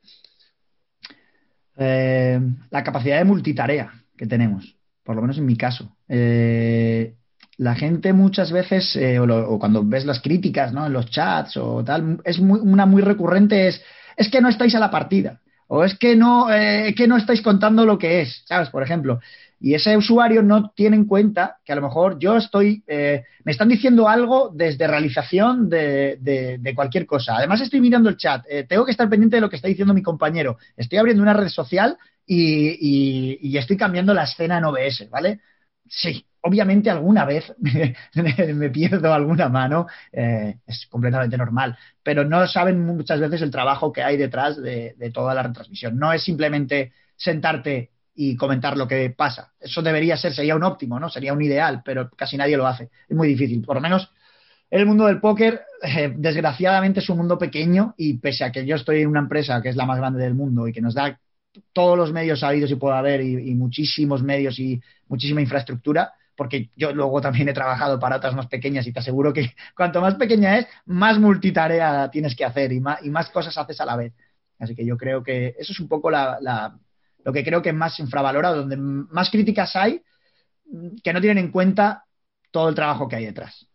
[1.77, 5.97] Eh, la capacidad de multitarea que tenemos, por lo menos en mi caso.
[6.09, 7.14] Eh,
[7.57, 10.87] la gente muchas veces, o, cuando ves las críticas ¿no?
[10.87, 13.83] en los chats o tal, es una muy recurrente es
[14.19, 17.41] es que no estáis a la partida, o es que no, eh, que no estáis
[17.41, 18.69] contando lo que es, ¿sabes?
[18.69, 19.21] Por ejemplo.
[19.61, 23.53] Y ese usuario no tiene en cuenta que a lo mejor yo estoy, eh, me
[23.53, 27.37] están diciendo algo desde realización de, cualquier cosa.
[27.37, 29.94] Además estoy mirando el chat, eh, tengo que estar pendiente de lo que está diciendo
[29.94, 30.59] mi compañero.
[30.77, 35.40] Estoy abriendo una red social y, y estoy cambiando la escena en OBS, ¿vale?
[35.88, 42.85] Sí, obviamente alguna vez me, pierdo alguna mano, eh, es completamente normal, pero no saben
[42.85, 45.99] muchas veces el trabajo que hay detrás de, toda la retransmisión.
[45.99, 49.52] No es simplemente sentarte y comentar lo que pasa.
[49.61, 51.09] Eso debería ser, sería un óptimo, ¿no?
[51.09, 52.90] Sería un ideal, pero casi nadie lo hace.
[53.09, 53.62] Es muy difícil.
[53.62, 54.12] Por lo menos
[54.70, 58.74] el mundo del póker, eh, desgraciadamente, es un mundo pequeño y pese a que yo
[58.74, 61.20] estoy en una empresa que es la más grande del mundo y que nos da
[61.72, 66.92] todos los medios habidos y pueda haber y muchísimos medios y muchísima infraestructura, porque yo
[66.92, 70.59] luego también he trabajado para otras más pequeñas y te aseguro que cuanto más pequeña
[70.59, 74.12] es, más multitarea tienes que hacer y más, y más cosas haces a la vez.
[74.59, 76.11] Así que yo creo que eso es un poco
[77.29, 80.01] lo que creo que es más infravalorado, donde más críticas hay
[81.05, 82.05] que no tienen en cuenta
[82.51, 83.67] todo el trabajo que hay detrás.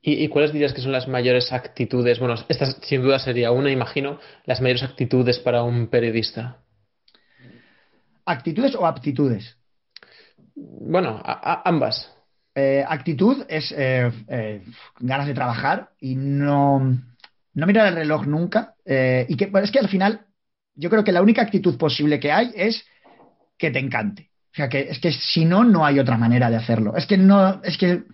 [0.00, 2.20] ¿Y, ¿Y, cuáles dirías que son las mayores actitudes?
[2.20, 6.58] Bueno, esta sin duda sería una, imagino, las mayores actitudes para un periodista.
[8.24, 9.56] ¿Actitudes o aptitudes?
[10.54, 12.14] Bueno, ambas.
[12.54, 14.62] Eh, actitud es eh, eh,
[15.00, 16.96] ganas de trabajar y no,
[17.54, 18.76] no mirar el reloj nunca.
[18.86, 20.27] y que es que al final,
[20.78, 22.84] yo creo que la única actitud posible que hay es
[23.58, 24.30] que te encante.
[24.52, 26.96] O sea, que es que si no, no hay otra manera de hacerlo.
[26.96, 28.04] Es que no, es que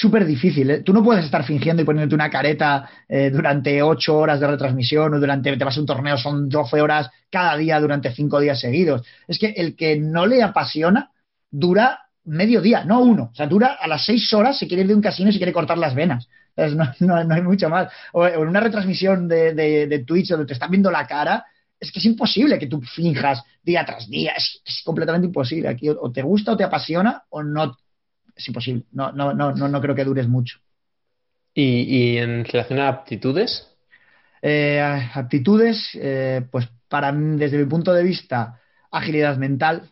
[0.00, 0.82] súper difícil.
[0.84, 2.88] Tú no puedes estar fingiendo y poniéndote una careta
[3.32, 7.10] durante ocho horas de retransmisión o durante, te vas a un torneo, son 12 horas
[7.30, 9.02] cada día durante cinco días seguidos.
[9.26, 11.10] Es que el que no le apasiona,
[11.50, 13.30] dura medio día, no uno.
[13.32, 15.38] O sea, dura a las seis horas si quiere ir de un casino y si
[15.38, 16.28] quiere cortar las venas.
[17.00, 17.92] no, hay mucho más.
[18.12, 21.44] O, en una retransmisión de, de, Twitch donde te están viendo la cara,
[21.80, 24.32] es que es imposible que tú finjas día tras día.
[24.36, 25.68] Es, completamente imposible.
[25.68, 27.76] Aquí o, te gusta o te apasiona o no.
[28.36, 28.84] Es imposible.
[28.92, 30.58] No, no, no, no, no creo que dures mucho.
[31.52, 33.66] ¿Y, en relación a aptitudes?
[34.40, 34.80] Eh,
[35.14, 39.90] aptitudes, eh, pues para desde mi punto de vista, agilidad mental,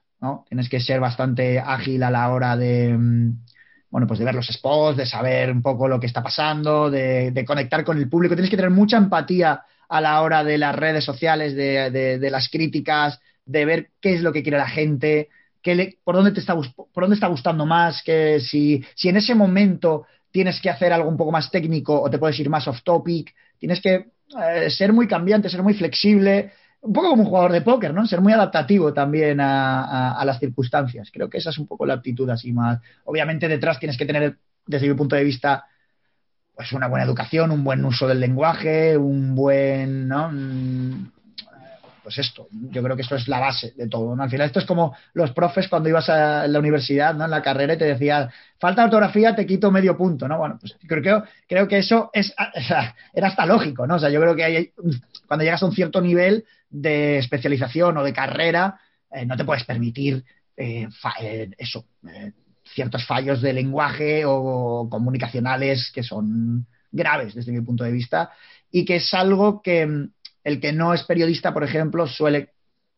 [0.49, 3.45] Tienes que ser bastante ágil a la hora de, mm,
[3.91, 7.45] bueno, pues de ver los spots, de saber un poco lo que está pasando, de,
[7.47, 8.35] conectar con el público.
[8.35, 13.21] Tienes que tener mucha empatía a la hora de las redes sociales, de, las críticas,
[13.45, 15.29] de ver qué es lo que quiere la gente,
[16.05, 20.07] por, dónde te está, por dónde está gustando más, que si, si en ese momento
[20.31, 23.35] tienes que hacer algo un poco más técnico o te puedes ir más off topic,
[23.59, 24.07] tienes que
[24.41, 28.07] eh, ser muy cambiante, ser muy flexible, un poco como un jugador de póker, ¿no?
[28.07, 31.11] Ser muy adaptativo también a, las circunstancias.
[31.13, 32.81] Creo que esa es un poco la actitud así más.
[33.05, 35.65] Obviamente detrás tienes que tener, desde mi punto de vista,
[36.59, 40.29] pues una buena educación, un buen uso del lenguaje, un buen, ¿no?
[40.33, 41.09] Mm,
[42.03, 44.17] pues esto, yo creo que esto es la base de todo.
[44.17, 44.25] ¿no?
[44.25, 47.27] Al final esto es como los profes cuando ibas a la universidad, ¿no?
[47.27, 50.37] En la carrera y te decían, falta ortografía, te quito medio punto, ¿no?
[50.37, 52.35] Bueno, pues creo, creo que eso es,
[53.15, 53.95] era hasta lógico, ¿no?
[53.95, 54.73] O sea, yo creo que hay,
[55.29, 58.81] cuando llegas a un cierto nivel de especialización o de carrera,
[59.13, 60.25] eh, no te puedes permitir
[60.57, 60.89] eh,
[61.21, 61.85] eh, eso,
[62.75, 68.31] ciertos fallos de lenguaje o comunicacionales que son graves desde mi punto de vista
[68.71, 70.11] y que es algo que mm,
[70.45, 72.51] el que no es periodista, por ejemplo, suele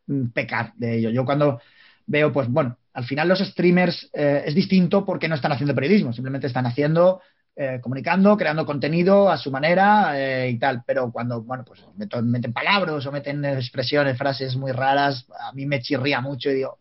[0.06, 1.10] mm, pecar de ello.
[1.10, 1.60] Yo cuando
[2.06, 6.12] veo, pues bueno, al final los streamers eh, es distinto porque no están haciendo periodismo,
[6.12, 7.20] simplemente están haciendo,
[7.56, 10.82] eh, comunicando, creando contenido a su manera eh, y tal.
[10.86, 15.80] Pero cuando, bueno, pues meten, palabras o meten expresiones, frases muy raras, a mí me
[15.80, 16.78] chirría mucho y digo,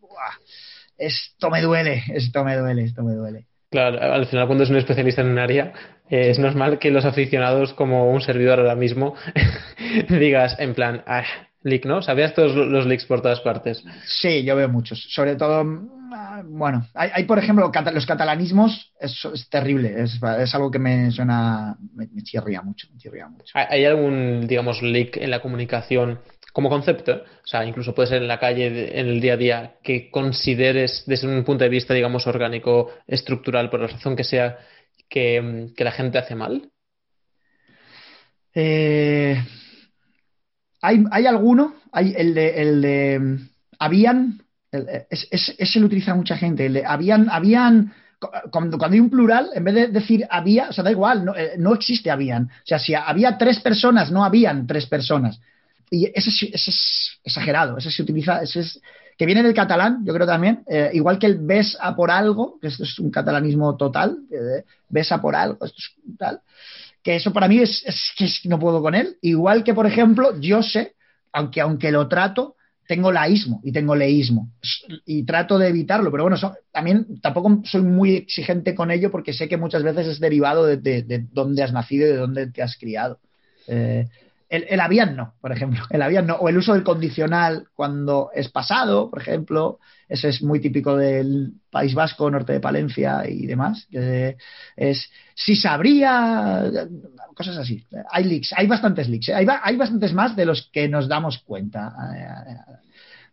[0.99, 3.45] esto me duele, esto me duele, esto me duele.
[3.71, 5.73] Claro, al final cuando es un especialista en un área,
[6.09, 9.15] eh, es normal que los aficionados, como un servidor ahora mismo,
[10.09, 11.23] digas en plan, ah,
[11.61, 12.01] leak, ¿no?
[12.01, 13.83] ¿Sabías todos los leaks por todas partes?
[14.05, 15.05] Sí, yo veo muchos.
[15.09, 20.71] Sobre todo, mm, bueno, hay, por ejemplo, los catalanismos, es, es terrible, es, es, algo
[20.71, 23.53] que me suena, me, me, chirría mucho, me chirría mucho.
[23.53, 26.19] ¿Hay algún, digamos, leak en la comunicación
[26.51, 29.75] como concepto, o sea, incluso puede ser en la calle, en el día a día,
[29.83, 34.57] que consideres desde un punto de vista, digamos, orgánico, estructural, por la razón que sea,
[35.07, 36.69] que, la gente hace mal?
[38.53, 39.41] Eh,
[40.81, 43.39] hay, hay, alguno, hay el de, el de
[43.77, 47.93] habían, ese lo utiliza mucha gente, el de habían, habían,
[48.51, 51.35] cuando, cuando, hay un plural, en vez de decir había, o sea, da igual, no,
[51.35, 52.45] eh, no existe habían.
[52.45, 55.39] O sea, si había tres personas, no habían tres personas
[55.89, 58.81] y ese, es exagerado, ese se utiliza, ese es,
[59.17, 62.57] que viene del catalán, yo creo también, eh, igual que el ves a por algo,
[62.61, 66.41] que esto es un catalanismo total, eh, ves a por algo, esto es tal,
[67.03, 67.83] que eso para mí es,
[68.17, 70.95] que no puedo con él, igual que, por ejemplo, yo sé,
[71.33, 72.55] aunque, aunque lo trato,
[72.87, 74.49] tengo laísmo y tengo leísmo
[75.05, 76.37] y trato de evitarlo, pero bueno,
[76.71, 80.77] también tampoco soy muy exigente con ello porque sé que muchas veces es derivado de,
[80.77, 83.19] de, dónde has nacido y de dónde te has criado.
[83.67, 84.07] Eh,
[84.49, 85.83] el, el habían no, por ejemplo.
[85.91, 86.35] El habían no.
[86.35, 89.79] O el uso del condicional cuando es pasado, por ejemplo.
[90.07, 93.87] Ese es muy típico del País Vasco, norte de Palencia y demás.
[94.75, 96.63] es si sabría,
[97.35, 97.85] cosas así.
[98.09, 99.29] Hay leaks, hay bastantes leaks.
[99.29, 99.35] ¿eh?
[99.35, 101.93] Hay, hay bastantes más de los que nos damos cuenta.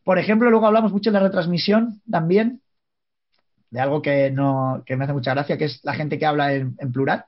[0.04, 2.60] Por ejemplo, luego hablamos mucho de la retransmisión también,
[3.70, 6.52] de algo que, no, que me hace mucha gracia, que es la gente que habla
[6.52, 7.24] en plural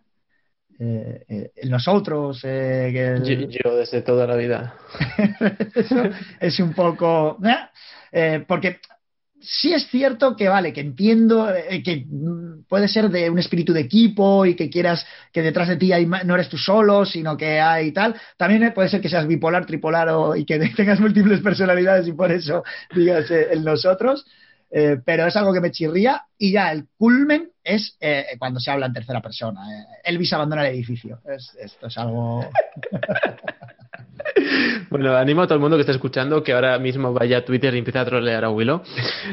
[0.81, 2.41] eh, eh, nosotros.
[2.45, 3.19] Eh,
[3.51, 4.75] yo, desde toda la vida.
[6.41, 7.38] es un poco.
[8.47, 8.79] porque
[9.41, 11.49] sí es cierto que, vale, que entiendo
[11.85, 12.07] que
[12.69, 16.07] puede ser de un espíritu de equipo y que quieras que detrás de ti hay,
[16.07, 18.14] no eres tú solo, sino que hay tal.
[18.37, 22.31] También puede ser que seas bipolar, tripolar o, y que tengas múltiples personalidades y por
[22.31, 22.62] eso
[22.95, 24.27] digas el nosotros.
[24.71, 28.71] Eh, pero es algo que me chirría y ya el culmen es eh, cuando se
[28.71, 29.61] habla en tercera persona.
[29.73, 29.85] Eh.
[30.05, 31.21] Elvis abandona el edificio.
[31.27, 32.45] esto es algo...
[34.91, 37.75] bueno, animo a todo el mundo que está escuchando que ahora mismo vaya a Twitter
[37.75, 38.83] y empiece a trolear a Willow.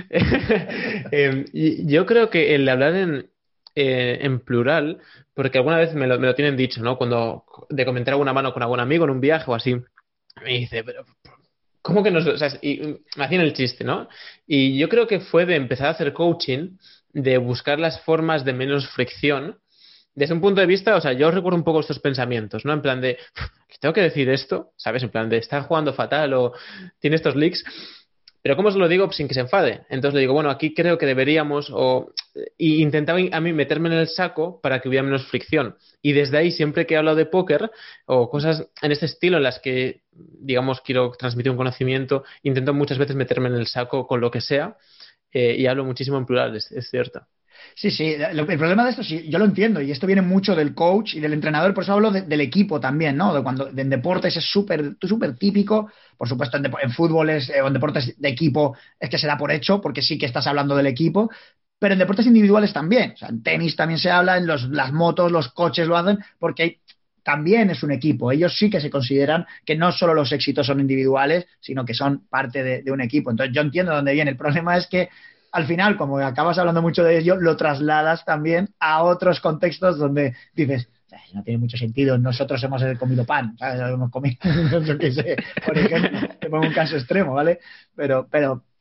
[1.86, 3.30] yo creo que el hablar en,
[3.76, 5.00] en plural,
[5.34, 6.98] porque alguna vez me lo, me lo, tienen dicho, ¿no?
[6.98, 9.76] Cuando de comentar alguna mano con algún amigo en un viaje o así,
[10.43, 11.04] me dice, pero
[11.86, 12.26] ¿Cómo que nos.?
[12.26, 12.80] O sea, y,
[13.15, 14.10] me hacían el chiste, ¿no?
[14.48, 16.78] Y yo creo que fue de empezar a hacer coaching,
[17.13, 19.60] de buscar las formas de menos fricción.
[20.15, 22.74] Desde un punto de vista, o sea, yo recuerdo un poco estos pensamientos, ¿no?
[22.74, 23.19] En plan de,
[23.80, 25.04] tengo que decir esto, ¿sabes?
[25.04, 26.54] En plan de, estar jugando fatal o
[27.00, 27.63] tiene estos leaks.
[28.45, 29.88] Pero ¿cómo se lo digo sin que se enfade?
[29.89, 32.13] Entonces le digo, bueno, aquí creo que deberíamos, o
[32.60, 35.77] intentaba a mí meterme en el saco para que hubiera menos fricción.
[36.03, 37.71] Y desde ahí, siempre que he hablado de póker
[38.05, 42.99] o cosas en este estilo en las que, digamos, quiero transmitir un conocimiento, intento muchas
[42.99, 44.77] veces meterme en el saco con lo que sea
[45.31, 47.25] eh, y hablo muchísimo en plural, es, cierto.
[47.73, 50.75] Sí, sí, el problema de esto, sí, yo lo entiendo, y esto viene mucho del
[50.75, 53.34] coach y del entrenador, por eso hablo del equipo también, ¿no?
[53.34, 54.95] De cuando en deportes es súper
[55.38, 59.17] típico, por supuesto en, en fútbol es, eh, o en deportes de equipo es que
[59.17, 61.30] se da por hecho, porque sí que estás hablando del equipo,
[61.80, 63.12] pero en deportes individuales también.
[63.13, 66.19] O sea, en tenis también se habla, en los, las motos, los coches lo hacen,
[66.39, 66.79] porque
[67.23, 68.31] también es un equipo.
[68.31, 72.27] Ellos sí que se consideran que no solo los éxitos son individuales, sino que son
[72.27, 73.31] parte de, un equipo.
[73.31, 74.31] Entonces yo entiendo dónde viene.
[74.31, 75.10] El problema es que
[75.56, 80.35] al final, como acabas hablando mucho de ello, lo trasladas también a otros contextos donde
[80.53, 80.89] dices,
[81.33, 83.79] no tiene mucho sentido, nosotros hemos comido pan, ¿sabes?
[83.79, 84.35] hemos comido,
[84.85, 87.62] yo qué sé, por ejemplo, te pongo un caso extremo, ¿vale?
[87.95, 88.27] Pero,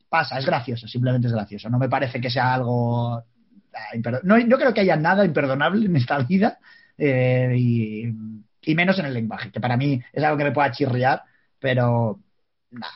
[0.08, 1.70] pasa, es gracioso, simplemente es gracioso.
[1.70, 3.18] No me parece que sea algo.
[3.18, 6.58] Ah, no, creo que haya nada imperdonable en esta vida
[6.98, 11.22] eh, y, menos en el lenguaje, que para mí es algo que me pueda chirriar,
[11.60, 12.18] pero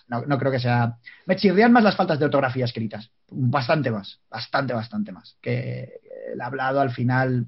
[0.08, 0.96] no, no, creo que sea.
[1.26, 5.36] Me chirrían más las faltas de ortografía escritas, bastante más, bastante, bastante más.
[5.40, 6.00] Que
[6.32, 7.46] el hablado al final,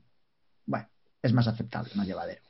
[0.67, 0.89] bueno,
[1.23, 2.41] es más aceptable, más llevadero.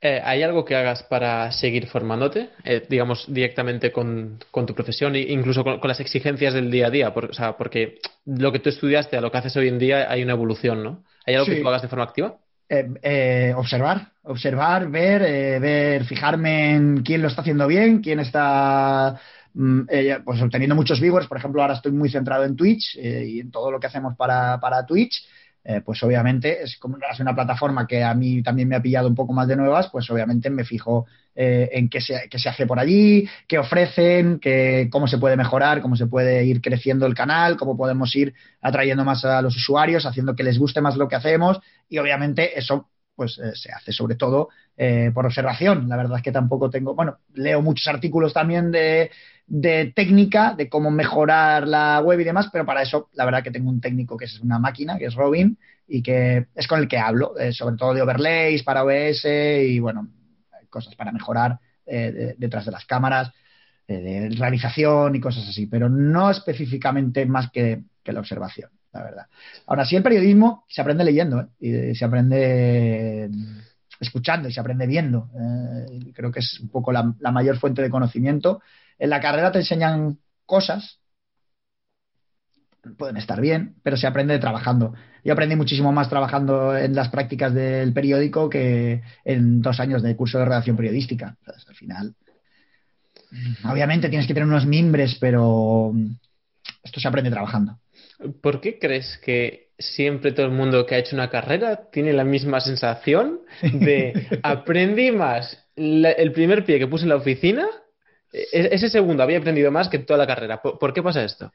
[0.00, 5.20] Eh, ¿Hay algo que hagas para seguir formándote, eh, digamos, directamente con, tu profesión e
[5.20, 7.08] incluso con, las exigencias del día a día?
[7.08, 10.22] o sea, porque lo que tú estudiaste a lo que haces hoy en día hay
[10.22, 11.04] una evolución, ¿no?
[11.24, 12.36] ¿Hay algo que tú hagas de forma activa?
[12.68, 19.18] Eh, observar, observar, ver, ver, fijarme en quién lo está haciendo bien, quién está
[19.56, 21.26] mm, pues obteniendo muchos viewers.
[21.26, 24.60] Por ejemplo, ahora estoy muy centrado en Twitch y en todo lo que hacemos para,
[24.60, 25.26] para Twitch.
[25.68, 29.16] Eh, pues obviamente es como una plataforma que a mí también me ha pillado un
[29.16, 32.68] poco más de nuevas, pues obviamente me fijo eh, en qué se, qué se, hace
[32.68, 37.16] por allí, qué ofrecen, qué, cómo se puede mejorar, cómo se puede ir creciendo el
[37.16, 41.08] canal, cómo podemos ir atrayendo más a los usuarios, haciendo que les guste más lo
[41.08, 44.50] que hacemos y obviamente eso pues eh, se hace sobre todo
[45.14, 45.88] por observación.
[45.88, 49.10] La verdad es que tampoco tengo, bueno, leo muchos artículos también de,
[49.46, 53.52] de técnica, de cómo mejorar la web y demás, pero para eso la verdad que
[53.52, 55.56] tengo un técnico que es una máquina, que es Robin,
[55.88, 59.78] y que es con el que hablo, eh, sobre todo de overlays para OBS y
[59.78, 60.08] bueno,
[60.68, 63.32] cosas para mejorar eh, detrás de las cámaras,
[63.86, 69.26] eh, de realización y cosas así, pero no específicamente más que, la observación, la verdad.
[69.66, 73.28] Ahora sí, el periodismo se aprende leyendo y se aprende
[73.98, 75.28] escuchando y se aprende viendo.
[76.14, 78.62] creo que es un poco la mayor fuente de conocimiento
[78.98, 81.00] en la carrera te enseñan cosas,
[82.96, 84.94] pueden estar bien, pero se aprende trabajando.
[85.24, 90.14] Yo aprendí muchísimo más trabajando en las prácticas del periódico que en dos años de
[90.14, 91.36] curso de redacción periodística.
[91.46, 92.14] al final,
[93.64, 95.92] obviamente tienes que tener unos mimbres, pero
[96.82, 97.78] esto se aprende trabajando.
[98.40, 102.24] ¿Por qué crees que siempre todo el mundo que ha hecho una carrera tiene la
[102.24, 107.66] misma sensación de aprendí más el primer pie que puse en la oficina
[108.52, 110.60] ese segundo había aprendido más que toda la carrera.
[110.60, 111.52] ¿Por, qué pasa esto?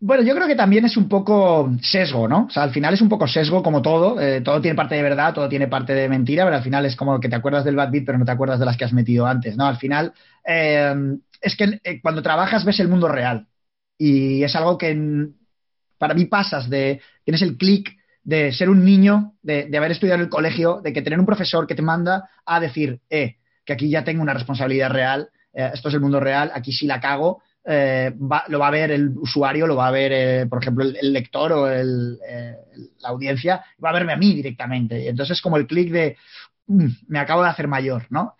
[0.00, 2.44] Bueno, yo creo que también es un poco sesgo, ¿no?
[2.44, 4.20] O sea, al final es un poco sesgo como todo.
[4.20, 6.94] Eh, todo tiene parte de verdad, todo tiene parte de mentira, pero al final es
[6.94, 8.92] como que te acuerdas del bad beat, pero no te acuerdas de las que has
[8.92, 9.66] metido antes, ¿no?
[9.66, 10.12] Al final,
[10.46, 10.94] eh,
[11.40, 13.48] es que eh, cuando trabajas ves el mundo real.
[13.96, 14.96] Y es algo que
[15.98, 17.00] para mí pasas de.
[17.24, 20.92] Tienes el clic de ser un niño, de, de, haber estudiado en el colegio, de
[20.92, 24.34] que tener un profesor que te manda a decir, eh, que aquí ya tengo una
[24.34, 28.14] responsabilidad real eh, esto es el mundo real, aquí si la cago, eh,
[28.46, 31.52] lo va a ver el usuario, lo va a ver, eh, por ejemplo, el, lector
[31.52, 35.08] o la audiencia, va a verme a mí directamente.
[35.08, 36.16] Entonces es como el clic de,
[36.68, 38.36] mm, me acabo de hacer mayor, ¿no?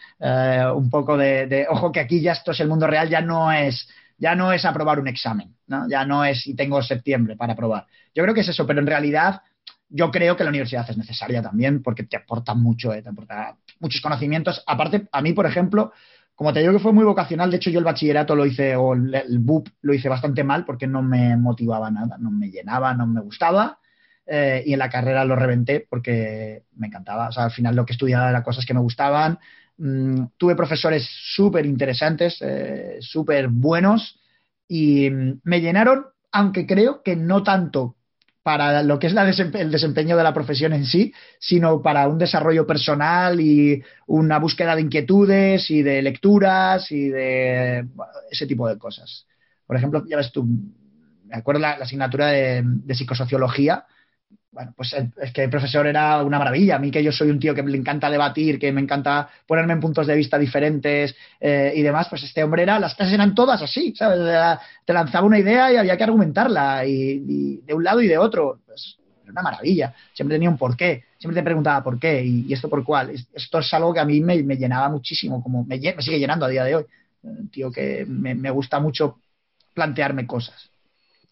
[0.77, 3.89] un poco de, ojo que aquí ya esto es el mundo real, ya no es,
[4.17, 5.89] ya no es aprobar un examen, ¿no?
[5.89, 7.87] Ya no es y tengo septiembre para aprobar.
[8.15, 9.43] Yo creo que es eso, pero en realidad
[9.89, 14.01] yo creo que la universidad es necesaria también porque te aporta mucho, te aporta muchos
[14.01, 14.63] conocimientos.
[14.67, 15.93] Aparte, a mí, por ejemplo,
[16.39, 18.95] como te digo que fue muy vocacional, de hecho yo el bachillerato lo hice, o
[18.95, 23.09] el, BUP lo hice bastante mal porque no me motivaba nada, no me llenaba, no
[23.09, 23.81] me gustaba.
[24.25, 27.31] Eh, y en la carrera lo reventé porque me encantaba.
[27.31, 29.41] O sea, al final lo que estudiaba eran cosas que me gustaban.
[29.79, 34.21] Mm, tuve profesores súper interesantes, eh, súper buenos
[34.69, 37.97] y mm, me llenaron, aunque creo que no tanto
[38.49, 42.67] para lo que es el desempeño de la profesión en sí, sino para un desarrollo
[42.67, 47.85] personal y una búsqueda de inquietudes y de lecturas y de
[48.31, 49.27] ese tipo de cosas.
[49.67, 53.85] Por ejemplo, ya ves tú, me acuerdo la, la asignatura de, psicosociología,
[54.51, 56.77] bueno, pues es que el profesor era una maravilla.
[56.77, 59.75] A mí que yo soy un tío que le encanta debatir, que me encanta ponerme
[59.75, 63.35] en puntos de vista diferentes eh, y demás, pues este hombre era, las clases eran
[63.35, 64.19] todas así, ¿sabes?
[64.85, 68.61] Te lanzaba una idea y había que argumentarla y, de un lado y de otro.
[68.67, 69.95] Pues era una maravilla.
[70.15, 73.11] Siempre tenía un porqué, siempre te preguntaba por qué y, esto por cuál.
[73.11, 76.65] Esto es algo que a mí me, llenaba muchísimo, como me, sigue llenando a día
[76.65, 76.87] de hoy.
[77.53, 79.19] Tío que me gusta mucho
[79.75, 80.71] plantearme cosas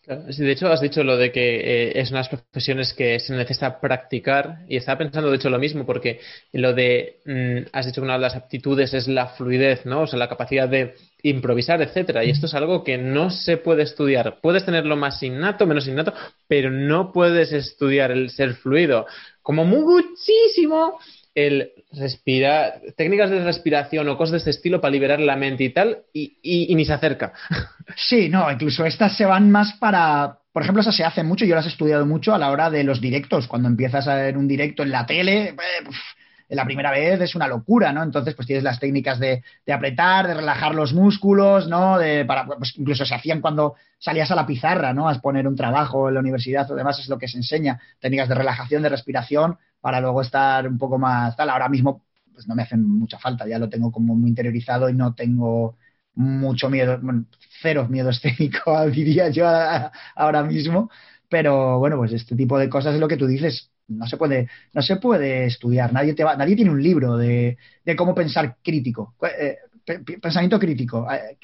[0.06, 4.58] de hecho, has dicho lo de que eh, es unas profesiones que se necesita practicar
[4.68, 6.20] y estaba pensando, de hecho, lo mismo, porque
[6.52, 10.02] lo de, mm, has dicho que una de las aptitudes es la fluidez, ¿no?
[10.02, 12.24] O sea, la capacidad de improvisar, etcétera.
[12.24, 14.38] Y esto es algo que no se puede estudiar.
[14.40, 16.14] Puedes tenerlo más innato, menos innato,
[16.46, 19.06] pero no puedes estudiar el ser fluido.
[19.42, 21.00] Como muchísimo
[21.36, 25.70] el respirar, técnicas de respiración o cosas de este estilo para liberar la mente y
[25.70, 27.32] tal, y, ni se acerca.
[27.94, 31.54] Sí, no, incluso estas se van más para, por ejemplo, esas se hacen mucho, yo
[31.54, 34.48] las he estudiado mucho a la hora de los directos, cuando empiezas a ver un
[34.48, 35.54] directo en la tele, eh,
[36.48, 38.02] la primera vez es una locura, ¿no?
[38.02, 39.42] Entonces, pues tienes las técnicas de,
[39.72, 41.98] apretar, de relajar los músculos, ¿no?
[41.98, 45.08] De, para, pues incluso se hacían cuando salías a la pizarra, ¿no?
[45.08, 48.28] A exponer un trabajo en la universidad o demás, es lo que se enseña, técnicas
[48.28, 51.50] de relajación, de respiración, para luego estar un poco más tal.
[51.50, 52.02] Ahora mismo
[52.36, 55.78] pues no me hacen mucha falta, ya lo tengo como muy interiorizado y no tengo
[56.14, 57.24] mucho miedo, bueno,
[57.62, 59.46] cero miedo escénico, diría yo
[60.14, 60.90] ahora mismo,
[61.30, 64.48] pero bueno, pues este tipo de cosas es lo que tú dices, no se puede,
[64.72, 65.92] no se puede estudiar.
[65.92, 69.56] Nadie, te va, nadie tiene un libro de, de cómo pensar crítico, eh,
[70.20, 71.06] pensamiento crítico.
[71.10, 71.38] Eh,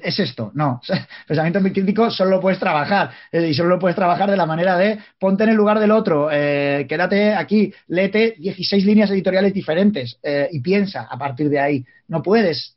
[0.00, 0.80] es esto, no.
[1.26, 4.78] Pensamiento crítico solo lo puedes trabajar eh, y solo lo puedes trabajar de la manera
[4.78, 10.18] de ponte en el lugar del otro, quédate aquí, léete 16 líneas editoriales diferentes
[10.52, 11.84] y piensa a partir de ahí.
[12.06, 12.76] No puedes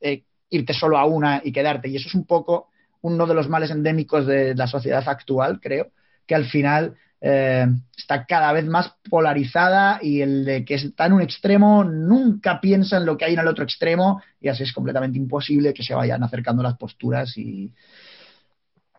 [0.50, 1.90] irte solo a una y quedarte.
[1.90, 2.70] Y eso es un poco
[3.02, 5.92] uno de los males endémicos de la sociedad actual, creo,
[6.26, 7.66] que al final eh,
[7.98, 12.98] está cada vez más polarizada y el de que está en un extremo nunca piensa
[12.98, 15.96] en lo que hay en el otro extremo y así es completamente imposible que se
[15.96, 17.72] vayan acercando las posturas y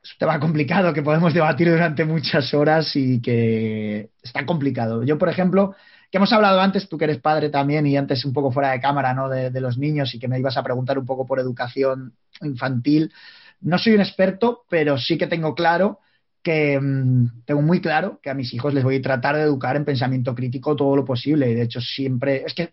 [0.02, 5.02] es un tema complicado que podemos debatir durante muchas horas y que está complicado.
[5.02, 5.74] Yo, por ejemplo,
[6.10, 8.80] que hemos hablado antes, tú que eres padre también y antes un poco fuera de
[8.80, 9.28] cámara, ¿no?
[9.28, 13.12] De, de los niños y que me ibas a preguntar un poco por educación infantil.
[13.60, 15.98] No soy un experto, pero sí que tengo claro
[16.46, 19.74] que mm, tengo muy claro que a mis hijos les voy a tratar de educar
[19.74, 21.52] en pensamiento crítico todo lo posible.
[21.52, 22.70] De hecho, siempre, es que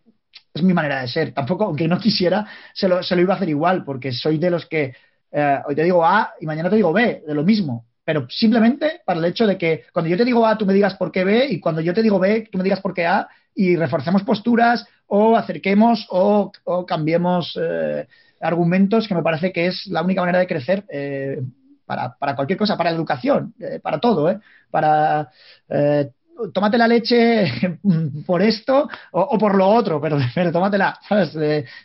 [0.54, 1.34] es mi manera de ser.
[1.34, 2.46] Tampoco, aunque no quisiera,
[2.76, 4.94] se lo, se lo iba a hacer igual, porque soy de los que
[5.32, 7.88] eh, hoy te digo A y mañana te digo B, de lo mismo.
[8.06, 10.94] Pero simplemente para el hecho de que cuando yo te digo A, tú me digas
[10.94, 13.28] por qué B, y cuando yo te digo B, tú me digas por qué A,
[13.56, 16.52] y reforcemos posturas, o acerquemos, o,
[16.86, 18.06] cambiemos eh,
[18.40, 21.42] argumentos, que me parece que es la única manera de crecer eh,
[21.86, 24.40] para, para, cualquier cosa, para educación, eh, para todo, ¿eh?
[24.70, 25.30] para
[25.70, 26.10] eh,
[26.54, 27.80] tómate la leche
[28.26, 31.00] por esto o, por lo otro, pero, pero tómatela,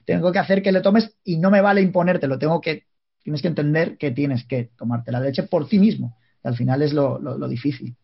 [0.05, 2.85] tengo que hacer que le tomes y no me vale imponértelo, tengo que,
[3.23, 6.93] tienes que entender que tienes que tomarte la leche por ti mismo, al final es
[6.93, 7.95] lo, lo, lo difícil.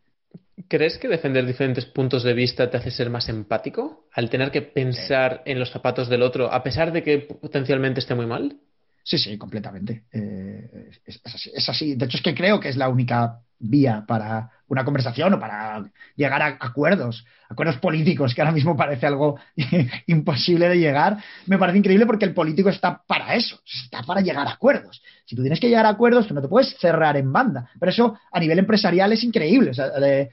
[0.69, 4.63] ¿Crees que defender diferentes puntos de vista te hace ser más empático al tener que
[4.63, 8.57] pensar en los zapatos del otro, a pesar de que potencialmente esté muy mal?
[9.05, 10.05] Sí, sí, completamente.
[10.11, 14.85] Eh, es, así, De hecho, es que creo que es la única vía para una
[14.85, 15.85] conversación o para
[16.17, 19.39] llegar a acuerdos, acuerdos políticos, que ahora mismo parece algo
[20.07, 21.19] imposible de llegar.
[21.47, 25.03] Me parece increíble porque el político está para eso, está para llegar a acuerdos.
[25.27, 27.69] Si tú tienes que llegar a acuerdos, tú no te puedes cerrar en banda.
[27.79, 29.71] Pero eso a nivel empresarial es increíble.
[29.71, 30.31] O sea, de,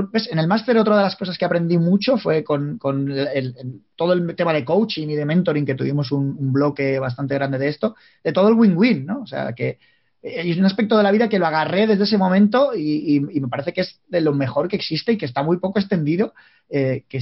[0.00, 4.52] en el máster otra de las cosas que aprendí mucho fue con, todo el tema
[4.52, 8.48] de coaching y de mentoring, que tuvimos un, bloque bastante grande de esto, de todo
[8.48, 9.22] el win-win, ¿no?
[9.22, 9.78] O sea, que
[10.22, 13.72] es un aspecto de la vida que lo agarré desde ese momento y, me parece
[13.72, 16.34] que es de lo mejor que existe y que está muy poco extendido,
[16.68, 17.20] eh, que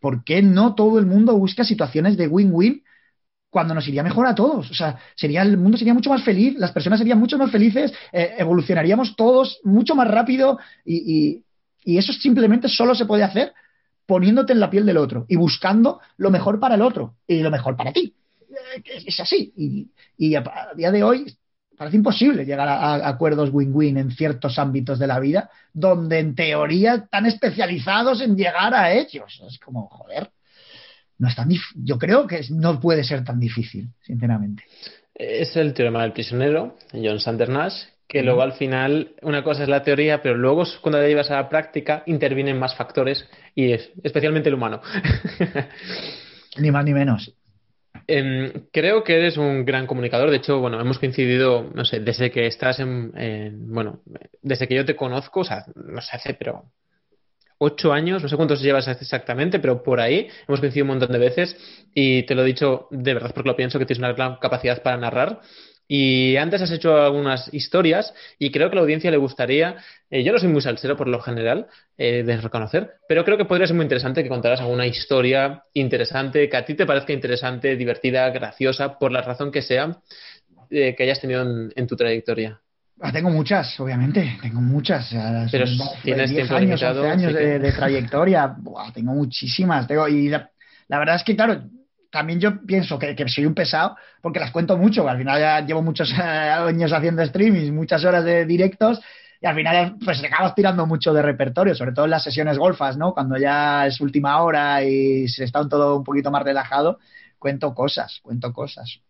[0.00, 2.82] ¿por qué no todo el mundo busca situaciones de win-win?
[3.54, 4.68] cuando nos iría mejor a todos.
[4.68, 7.92] O sea, sería, el mundo sería mucho más feliz, las personas serían mucho más felices,
[8.12, 11.44] eh, evolucionaríamos todos mucho más rápido y
[11.84, 13.52] eso simplemente solo se puede hacer
[14.06, 17.50] poniéndote en la piel del otro y buscando lo mejor para el otro y lo
[17.50, 18.14] mejor para ti.
[18.84, 19.88] Es así.
[20.16, 20.44] Y, a,
[20.76, 21.36] día de hoy
[21.76, 26.94] parece imposible llegar a, acuerdos win-win en ciertos ámbitos de la vida donde en teoría
[26.94, 29.42] están especializados en llegar a ellos.
[29.46, 30.30] Es como, joder,
[31.18, 34.64] no es tan yo creo que no puede ser tan difícil, sinceramente.
[35.14, 37.82] Es el teorema del prisionero, John Sanders Nash,
[38.14, 41.34] que luego al final una cosa es la teoría, pero luego cuando la llevas a
[41.34, 44.80] la práctica intervienen más factores y es especialmente el humano.
[46.58, 47.34] ni más ni menos.
[48.06, 50.30] Em, creo que eres un gran comunicador.
[50.30, 53.10] De hecho, bueno, hemos coincidido, no sé, desde que estás en,
[53.74, 53.98] bueno,
[54.40, 56.66] desde que yo te conozco, o sea, no sé hace, pero
[57.58, 61.18] ocho años, no sé cuántos llevas exactamente, pero por ahí hemos coincidido un montón de
[61.18, 61.56] veces
[61.92, 64.82] y te lo he dicho de verdad porque lo pienso que tienes una gran capacidad
[64.84, 65.40] para narrar
[65.86, 69.76] y antes has hecho algunas historias y creo que a la audiencia le gustaría,
[70.10, 71.66] eh, yo no soy muy salsero por lo general,
[71.98, 76.48] eh, de reconocer, pero creo que podría ser muy interesante que contaras alguna historia interesante,
[76.48, 79.98] que a ti te parezca interesante, divertida, graciosa, por la razón que sea,
[80.70, 82.60] eh, que hayas tenido en, tu trayectoria.
[83.00, 85.14] Ah, tengo muchas, obviamente, tengo muchas.
[85.50, 85.66] Pero
[86.02, 88.56] tienes tiempo años, años de, trayectoria,
[88.94, 89.86] tengo muchísimas.
[89.86, 91.62] Tengo, y la verdad es que, claro,
[92.14, 95.08] también yo pienso que, soy un pesado porque las cuento mucho.
[95.08, 99.00] Al final ya llevo muchos eh, años haciendo streamings, muchas horas de directos
[99.40, 102.96] y al final pues acabas tirando mucho de repertorio, sobre todo en las sesiones golfas,
[102.96, 103.12] ¿no?
[103.12, 107.00] Cuando ya es última hora y se está todo un poquito más relajado,
[107.36, 109.00] cuento cosas, cuento cosas.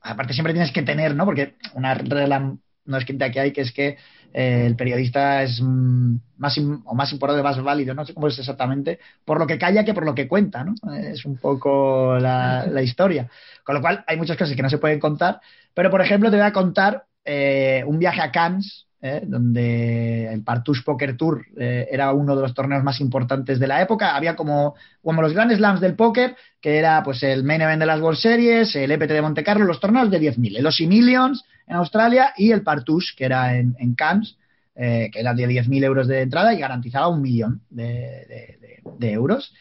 [0.00, 1.26] aparte siempre tienes que tener, ¿no?
[1.26, 3.98] Porque una regla no es que hay, que es que
[4.38, 8.38] eh, el periodista es mm, más o más importante, más válido, no sé cómo es
[8.38, 10.74] exactamente, por lo que calla que por lo que cuenta, ¿no?
[10.92, 13.30] Es un poco la, historia.
[13.64, 15.40] Con lo cual hay muchas cosas que no se pueden contar,
[15.72, 19.22] pero por ejemplo te voy a contar eh, un viaje a Cannes, ¿eh?
[19.24, 24.14] donde el Partouche Poker Tour era uno de los torneos más importantes de la época.
[24.14, 27.86] Había como, como los grandes slams del póker, que era pues el main event de
[27.86, 31.76] las World Series, el EPT de Monte Carlo, los torneos de 10.000, los Millions, en
[31.76, 34.36] Australia y el Partouche, que era en, Cannes,
[34.74, 38.58] que era de 10.000 euros de entrada y garantizaba un millón de,
[38.98, 39.52] de euros.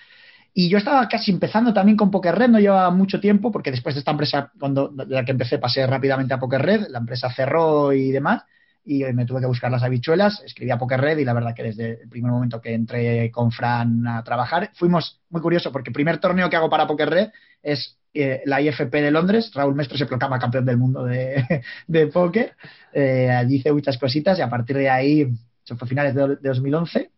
[0.58, 3.94] Y yo estaba casi empezando también con Poker Red, no llevaba mucho tiempo, porque después
[3.94, 7.30] de esta empresa, cuando de la que empecé, pasé rápidamente a Poker Red, la empresa
[7.30, 8.44] cerró y demás,
[8.86, 11.64] y me tuve que buscar las habichuelas, escribí a Poker Red y la verdad que
[11.64, 15.94] desde el primer momento que entré con Fran a trabajar, fuimos muy curiosos porque el
[15.94, 17.30] primer torneo que hago para Poker Red
[17.62, 22.08] es eh, la IFP de Londres, Raúl Mestre se proclama campeón del mundo de, de
[22.08, 22.56] póker,
[22.94, 25.28] eh, hice muchas cositas y a partir de ahí,
[25.64, 27.12] eso fue finales de, de 2011,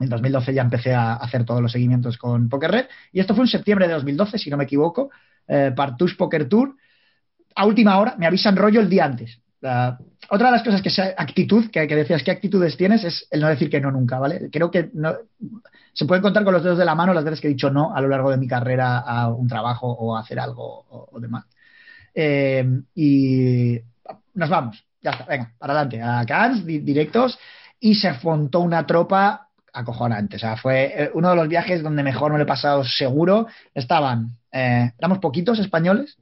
[0.00, 2.86] en 2012 ya empecé a hacer todos los seguimientos con Poker Red.
[3.12, 5.10] Y esto fue en septiembre de 2012, si no me equivoco.
[5.46, 6.74] Eh, Partush Poker Tour.
[7.54, 9.40] A última hora, me avisan rollo el día antes.
[9.62, 13.04] Otra de las cosas que sea actitud, que, decías, ¿qué actitudes tienes?
[13.04, 14.48] Es el no decir que no nunca, ¿vale?
[14.50, 14.90] Creo que
[15.92, 17.94] se puede contar con los dedos de la mano las veces que he dicho no
[17.94, 21.44] a lo largo de mi carrera a un trabajo o a hacer algo o, demás.
[22.14, 23.78] Eh, y
[24.34, 27.38] nos vamos, ya está, venga, para adelante, a Cannes, directos,
[27.78, 30.36] y se montó una tropa acojonante.
[30.36, 33.46] O sea, fue eh, uno de los viajes donde mejor me lo he pasado seguro.
[33.74, 36.16] Estaban, eh, poquitos españoles.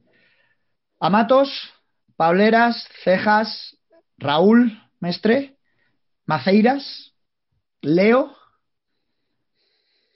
[0.99, 1.49] Amatos,
[2.21, 3.75] Pauleras, Cejas,
[4.19, 5.55] Raúl Mestre,
[6.27, 7.13] Maceiras,
[7.81, 8.31] Leo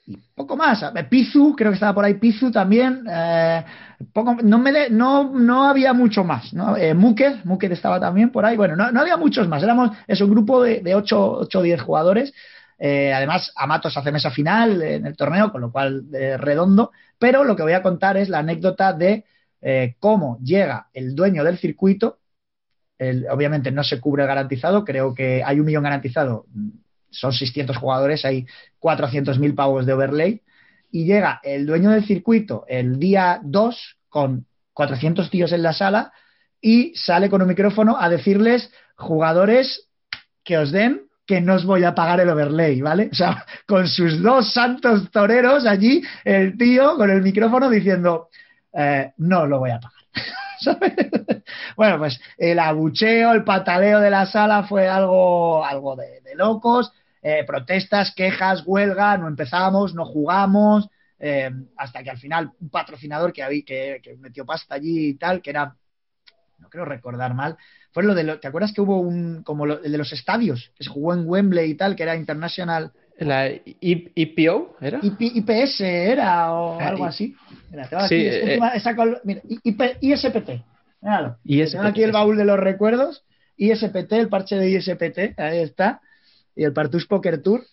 [0.05, 0.83] y poco más.
[0.83, 3.07] Eh, Pizu, creo que estaba por ahí Pizu también.
[4.91, 6.53] no, no había mucho más.
[6.53, 6.77] ¿no?
[6.77, 6.93] Eh,
[7.73, 8.55] estaba también por ahí.
[8.55, 9.63] Bueno, no, había muchos más.
[9.63, 12.35] Éramos, es un grupo de, de 8 o 10 jugadores
[12.77, 16.91] eh, además, Amatos hace mesa final en el torneo, con lo cual eh, redondo.
[17.17, 19.25] Pero lo que voy a contar es la anécdota de
[19.61, 22.19] eh, cómo llega el dueño del circuito.
[23.29, 26.45] obviamente no se cubre garantizado, creo que hay un millón garantizado,
[27.09, 28.45] son 600 jugadores, hay
[28.79, 30.41] 400.000 pavos de overlay.
[30.91, 36.13] Y llega el dueño del circuito el día 2 con 400 tíos en la sala
[36.61, 39.89] y sale con un micrófono a decirles, jugadores,
[40.43, 43.09] que os den que no os voy a pagar el overlay, ¿vale?
[43.11, 48.29] O sea, con sus dos santos toreros allí, el tío con el micrófono diciendo,
[48.75, 50.01] eh, no lo voy a pagar.
[51.77, 56.91] bueno, pues el abucheo, el pataleo de la sala fue algo, algo de, locos.
[57.21, 63.33] Eh, protestas, quejas, huelga, no empezamos, no jugamos, eh, hasta que al final un patrocinador
[63.33, 65.75] que, había, que, que metió pasta allí y tal, que era,
[66.59, 67.57] no creo recordar mal,
[67.91, 70.89] fue lo de ¿te acuerdas que hubo un como el de los estadios que se
[70.91, 73.49] jugó en Wembley y tal, que era International la
[73.79, 77.35] IPO era IPS era o ah, algo así.
[77.75, 78.59] Mira, sí, eh,
[79.23, 79.41] mira,
[80.01, 80.49] ISPT.
[81.01, 81.37] Míralo.
[81.43, 83.23] Tengo aquí el baúl de los recuerdos.
[83.57, 86.01] ISPT, el parche de ISPT, ahí está.
[86.55, 87.63] Y el Partus Poker Tour.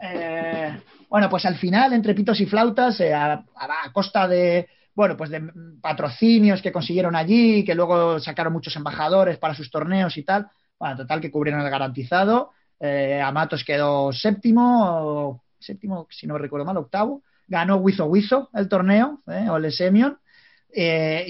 [0.00, 0.76] Eh,
[1.08, 3.44] bueno, pues al final, entre pitos y flautas, eh, a,
[3.92, 5.40] costa de bueno, pues de
[5.80, 10.48] patrocinios que consiguieron allí, que luego sacaron muchos embajadores para sus torneos y tal.
[10.76, 12.50] Bueno, total que cubrieron el garantizado.
[12.80, 17.22] Eh, Amatos quedó séptimo, séptimo, si no me recuerdo mal, octavo.
[17.48, 20.18] Ganó Wizo Wizo el torneo, eh, o el Semion.
[20.72, 21.24] Eh,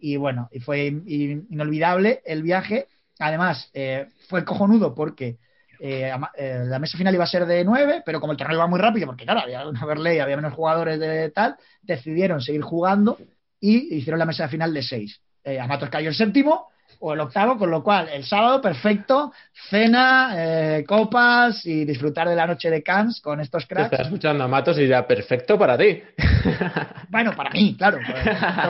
[0.00, 2.88] y, bueno, y fue inolvidable el viaje.
[3.18, 5.38] Además, eh, fue cojonudo porque
[5.80, 8.66] eh, eh, la mesa final iba a ser de nueve, pero como el torneo iba
[8.66, 13.18] muy rápido, porque claro, había una overlay, había menos jugadores de tal, decidieron seguir jugando
[13.60, 15.20] y hicieron la mesa final de seis.
[15.44, 16.68] Eh, Amatos cayó el séptimo,
[17.06, 19.30] o el octavo, con lo cual el sábado perfecto,
[19.68, 23.92] cena, eh, copas y disfrutar de la noche de Cannes con estos cracks.
[23.92, 26.02] estás escuchando a Matos y ya perfecto para ti.
[27.10, 27.98] Bueno, para mí, claro,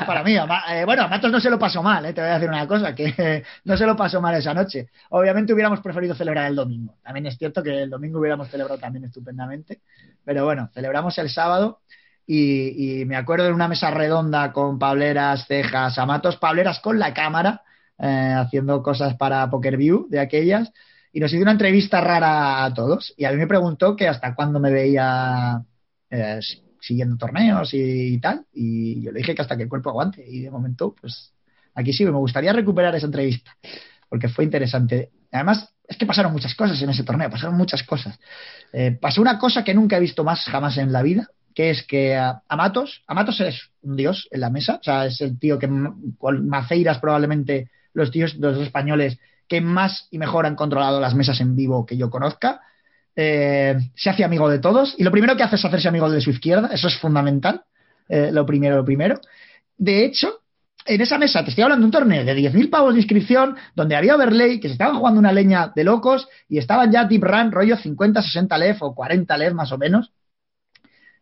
[0.07, 0.37] para mí.
[0.37, 2.67] Eh, bueno, a Matos no se lo pasó mal, eh, te voy a decir una
[2.69, 4.91] cosa, que no se lo pasó mal esa noche.
[5.11, 6.97] Obviamente hubiéramos preferido celebrar el domingo.
[7.03, 9.81] También es cierto que el domingo hubiéramos celebrado también estupendamente,
[10.25, 11.81] pero bueno, celebramos el sábado.
[12.27, 17.15] Y, y me acuerdo de una mesa redonda con Pableras, Cejas, Amatos, Pableras con la
[17.15, 17.63] cámara,
[17.99, 20.73] eh, haciendo cosas para Poker View de aquellas,
[21.13, 23.15] y nos hizo una entrevista rara a todos.
[23.17, 25.63] Y a mí me preguntó que hasta cuándo me veía
[26.11, 26.41] eh,
[26.81, 30.25] siguiendo torneos y, tal, y yo le dije que hasta que el cuerpo aguante.
[30.27, 31.33] Y de momento, pues
[31.75, 33.57] aquí sí, me gustaría recuperar esa entrevista,
[34.09, 35.11] porque fue interesante.
[35.31, 38.19] Además, es que pasaron muchas cosas en ese torneo, pasaron muchas cosas.
[38.73, 41.85] Eh, pasó una cosa que nunca he visto más jamás en la vida, que es
[41.87, 45.69] que Amatos, Amatos es un dios en la mesa, o sea, es el tío que
[46.19, 49.19] con Maceiras probablemente los tíos, los españoles
[49.49, 52.61] que más y mejor han controlado las mesas en vivo que yo conozca.
[53.17, 56.21] Eh, se hace amigo de todos y lo primero que hace es hacerse amigo de
[56.21, 57.63] su izquierda, eso es fundamental,
[58.09, 59.21] eh, lo primero, lo primero.
[59.77, 60.41] De hecho,
[60.87, 63.97] en esa mesa, te estoy hablando de un torneo de 10.000 pavos de inscripción, donde
[63.97, 67.53] había overlay, que se estaban jugando una leña de locos y estaban ya deep run,
[67.53, 70.13] rollo 50, 60 lef o 40 lef más o menos.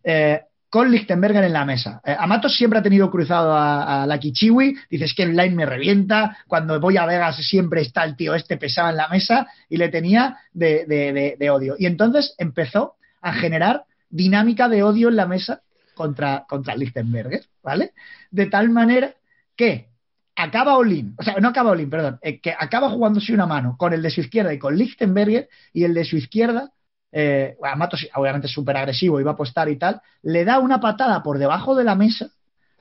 [0.03, 0.41] Eh,
[0.73, 2.01] con Lichtenberger en la mesa.
[2.03, 6.39] Eh, Amatos siempre ha tenido cruzado a, la Kichiwi, dices que el line me revienta,
[6.49, 9.91] cuando voy a Vegas siempre está el tío este pesado en la mesa y le
[9.91, 11.75] tenía de, odio.
[11.79, 15.61] Y entonces empezó a generar dinámica de odio en la mesa
[15.95, 17.93] contra, contra Lichtenberger, ¿vale?
[18.31, 19.13] De tal manera
[19.55, 19.91] que
[20.35, 23.93] acaba Olin, o sea, no acaba Olin, perdón, eh, que acaba jugándose una mano con
[23.93, 26.73] el de su izquierda y con Lichtenberger y el de su izquierda
[27.13, 31.39] eh, Matos obviamente súper agresivo, iba a apostar y tal, le da una patada por
[31.39, 32.31] debajo de la mesa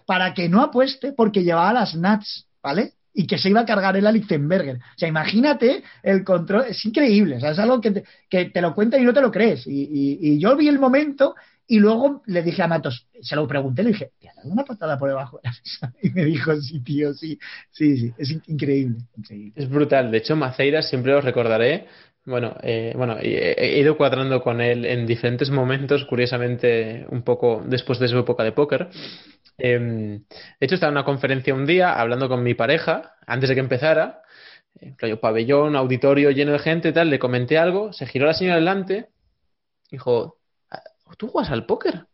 [0.05, 2.93] para que no apueste porque llevaba las Nats, ¿vale?
[3.13, 4.77] Y que se iba a cargar el a Lichtenberger.
[4.77, 8.97] O sea, imagínate el control, es increíble, o sea, es algo que te, lo cuenta
[8.97, 9.63] y no te lo crees.
[9.67, 11.36] Y, yo vi el momento
[11.67, 14.63] y luego le dije a Matos, se lo pregunté, le dije, ¿te ha dado una
[14.63, 15.93] patada por debajo de la mesa?
[16.01, 17.38] Y me dijo, sí, tío, sí,
[17.69, 18.97] sí, sí, es increíble.
[19.55, 20.09] Es brutal.
[20.09, 21.88] De hecho, Maceiras siempre os recordaré
[22.26, 27.99] bueno, eh, bueno, he ido cuadrando con él en diferentes momentos, curiosamente, un poco después
[27.99, 28.89] de su época de póker.
[29.57, 33.55] Em, de hecho, estaba en una conferencia un día hablando con mi pareja, antes de
[33.55, 34.22] que empezara,
[35.19, 39.09] pabellón, auditorio lleno de gente tal, le comenté algo, se giró la señora adelante,
[39.89, 40.82] dijo, ah,
[41.17, 42.05] ¿tú juegas al póker?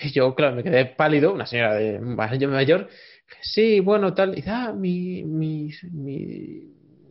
[0.00, 2.88] Y yo, claro, me quedé pálido, una señora de mayor,
[3.40, 5.70] sí, bueno, tal, y ah, mi, mi,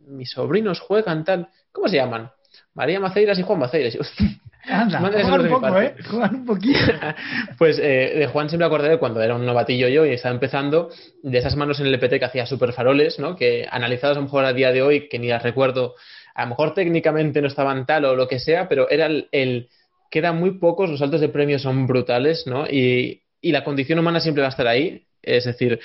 [0.06, 1.48] mis sobrinos juegan tal.
[1.72, 2.30] ¿Cómo se llaman?
[2.74, 3.96] María Maceiras y Juan Maceiras.
[4.64, 5.94] Anda, juegan un poco, ¿eh?
[6.08, 6.78] Juegan un poquito.
[7.58, 10.90] pues eh, de Juan siempre acordé cuando era un novatillo yo y estaba empezando,
[11.22, 13.34] de esas manos en el EPT que hacía super faroles, ¿no?
[13.34, 15.94] Que analizadas a lo mejor a día de hoy, que ni las recuerdo,
[16.34, 19.68] a lo mejor técnicamente no estaban tal o lo que sea, pero era el,
[20.10, 22.66] quedan muy pocos, los saltos de premio son brutales, ¿no?
[22.66, 25.06] Y, y la condición humana siempre va a estar ahí.
[25.22, 25.80] Es decir,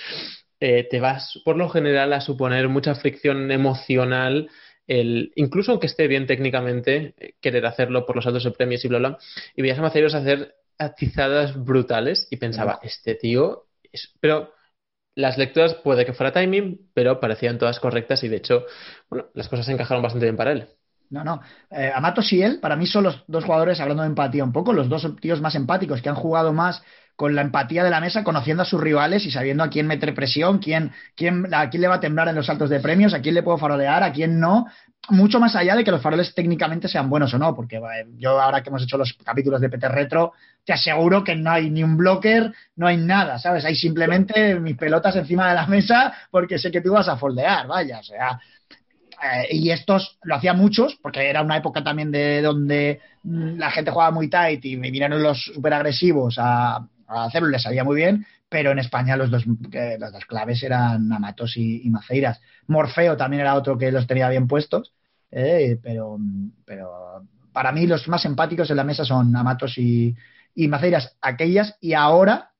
[0.59, 4.49] eh, te vas por lo general a suponer mucha fricción emocional,
[4.87, 8.87] el, incluso aunque esté bien técnicamente, eh, querer hacerlo por los altos de premios y
[8.87, 9.17] bla, bla.
[9.55, 13.67] Y veías a Maceiros hacer atizadas brutales y pensaba, este tío,
[14.19, 14.53] pero
[15.15, 18.65] las lecturas puede que fuera timing, pero parecían todas correctas y de hecho,
[19.09, 20.67] bueno, las cosas se encajaron bastante bien para él.
[21.13, 21.41] No, no.
[21.69, 24.73] Eh, Amatos y él, para mí son los dos jugadores, hablando de empatía un poco,
[24.73, 26.81] los dos tíos más empáticos, que han jugado más
[27.15, 30.15] con la empatía de la mesa, conociendo a sus rivales y sabiendo a quién meter
[30.15, 33.21] presión, quién, quién, a quién le va a temblar en los saltos de premios, a
[33.21, 34.65] quién le puedo farolear, a quién no,
[35.09, 37.79] mucho más allá de que los faroles técnicamente sean buenos o no, porque
[38.17, 40.31] yo ahora que hemos hecho los capítulos de PT Retro,
[40.65, 43.65] te aseguro que no hay ni un blocker, no hay nada, ¿sabes?
[43.65, 47.67] Hay simplemente mis pelotas encima de la mesa porque sé que tú vas a foldear,
[47.67, 48.39] vaya, o sea,
[49.23, 53.91] eh, y estos lo hacían muchos, porque era una época también de donde la gente
[53.91, 58.25] jugaba muy tight y vinieron los super agresivos a, a hacerlo le salía muy bien,
[58.49, 62.39] pero en España los dos, las dos claves eran Amatos y, Maceiras.
[62.67, 64.93] Morfeo también era otro que los tenía bien puestos,
[65.31, 66.17] eh, pero,
[66.65, 70.15] pero para mí los más empáticos en la mesa son Amatos y,
[70.55, 72.51] Maceiras, aquellas, y ahora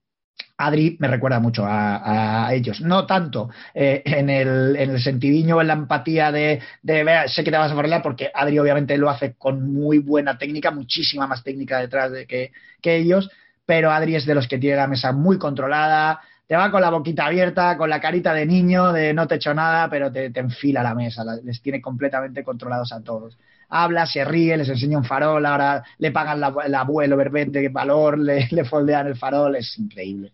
[0.66, 2.82] Adri me recuerda mucho a, ellos.
[2.82, 7.58] No tanto eh, en, el, en, el, en la empatía de, de sé que te
[7.58, 11.80] vas a farrear, porque Adri obviamente lo hace con muy buena técnica, muchísima más técnica
[11.80, 12.52] detrás de que,
[12.82, 13.30] que ellos,
[13.66, 16.90] pero Adri es de los que tiene la mesa muy controlada, te va con la
[16.90, 20.84] boquita abierta, con la carita de niño, de no te echo nada, pero te, enfila
[20.84, 23.38] la mesa, les tiene completamente controlados a todos.
[23.76, 28.20] Habla, se ríe, les enseña un farol, ahora le pagan la, el abuelo verbente valor,
[28.20, 30.34] le, le, foldean el farol, es increíble.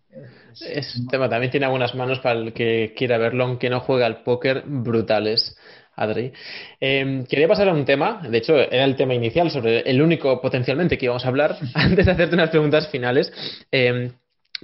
[0.59, 4.23] Es, tema, también tiene algunas manos para el que quiera verlo, aunque no juega al
[4.23, 5.55] póker, brutales.
[5.95, 6.31] Adri.
[6.79, 10.39] Em, quería pasar a un tema, de hecho era el tema inicial, sobre el único
[10.41, 13.31] potencialmente que íbamos a hablar, antes de hacerte unas preguntas finales.
[13.69, 14.13] Em,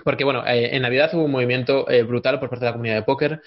[0.03, 2.95] porque bueno, eh, en Navidad hubo un movimiento eh, brutal por parte de la comunidad
[2.95, 3.41] de póker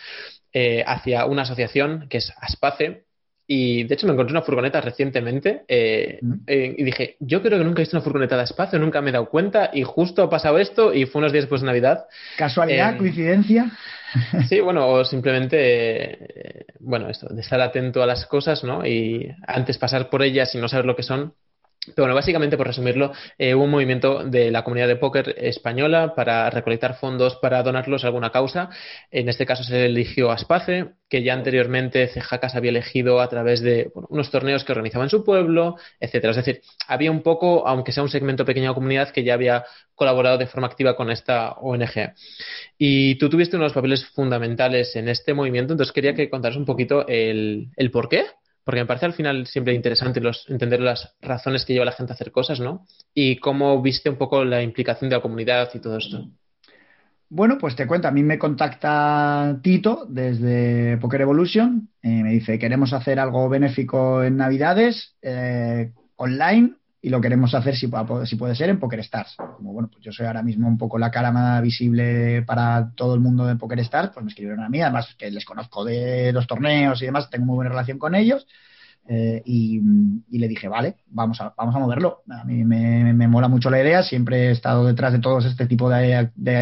[0.52, 3.04] eh, hacia una asociación que es Aspace,
[3.50, 7.84] y de hecho me encontré una furgoneta recientemente y dije, yo creo que nunca he
[7.84, 10.92] visto una furgoneta de espacio, nunca me he dado cuenta y justo ha pasado esto
[10.92, 12.04] y fue unos días después de Navidad.
[12.36, 12.92] ¿Casualidad?
[12.92, 13.72] Em, ¿Coincidencia?
[14.48, 18.86] Sí, bueno, o simplemente, bueno, esto, de estar atento a las cosas, ¿no?
[18.86, 21.34] Y antes pasar por ellas y no saber lo que son,
[21.96, 26.98] bueno, básicamente, por resumirlo, eh, un movimiento de la comunidad de póker española para recolectar
[26.98, 28.70] fondos para donarlos a alguna causa.
[29.10, 33.90] En este caso se eligió Aspace, que ya anteriormente Cejacas había elegido a través de
[34.08, 36.32] unos torneos que organizaba en su pueblo, etcétera.
[36.32, 39.64] Es decir, había un poco, aunque sea un segmento pequeño de comunidad, que ya había
[39.94, 42.14] colaborado de forma activa con esta ONG.
[42.76, 47.06] Y tú tuviste unos papeles fundamentales en este movimiento, entonces quería que contaras un poquito
[47.06, 48.26] el, el por qué
[48.68, 52.12] porque me parece al final siempre interesante los, entender las razones que lleva la gente
[52.12, 52.84] a hacer cosas, ¿no?
[53.14, 56.28] Y cómo viste un poco la implicación de la comunidad y todo esto.
[57.30, 62.58] Bueno, pues te cuento, a mí me contacta Tito desde Poker Evolution, eh, me dice,
[62.58, 67.88] queremos hacer algo benéfico en Navidades, eh, online, y lo queremos hacer si,
[68.24, 69.36] si puede ser en Poker Stars.
[69.36, 73.14] Como bueno, pues yo soy ahora mismo un poco la cara más visible para todo
[73.14, 76.32] el mundo de Poker Stars, pues me escribieron a mí, además que les conozco de
[76.32, 78.46] los torneos y demás, tengo muy buena relación con ellos.
[79.10, 79.80] Eh, y,
[80.30, 82.22] le dije, vale, vamos a, vamos a moverlo.
[82.28, 85.88] A mí me, mola mucho la idea, siempre he estado detrás de todos este tipo
[85.88, 86.14] de,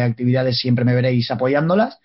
[0.03, 1.99] actividades, siempre me veréis apoyándolas.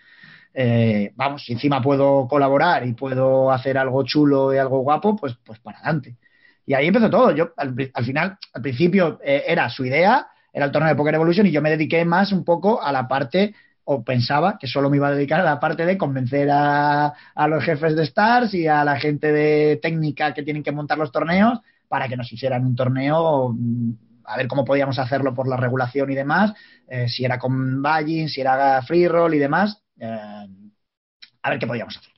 [0.55, 5.37] Eh, vamos, si encima puedo colaborar y puedo hacer algo chulo y algo guapo, pues,
[5.45, 6.17] pues para adelante.
[6.67, 7.33] Y ahí empezó todo.
[7.33, 11.47] Yo, al, final, al principio eh, era su idea, era el torneo de Poker Evolution
[11.47, 13.55] y yo me dediqué más un poco a la parte,
[13.85, 17.15] o pensaba que solo me iba a dedicar a la parte de convencer a,
[17.49, 21.11] los jefes de Stars y a la gente de técnica que tienen que montar los
[21.11, 23.93] torneos para que nos hicieran un torneo mm,
[24.25, 26.55] a ver cómo podíamos hacerlo por la regulación y demás,
[26.89, 30.47] eh, si era con Ballin, si era free roll y demás, eh,
[31.43, 32.12] a ver qué podíamos hacer.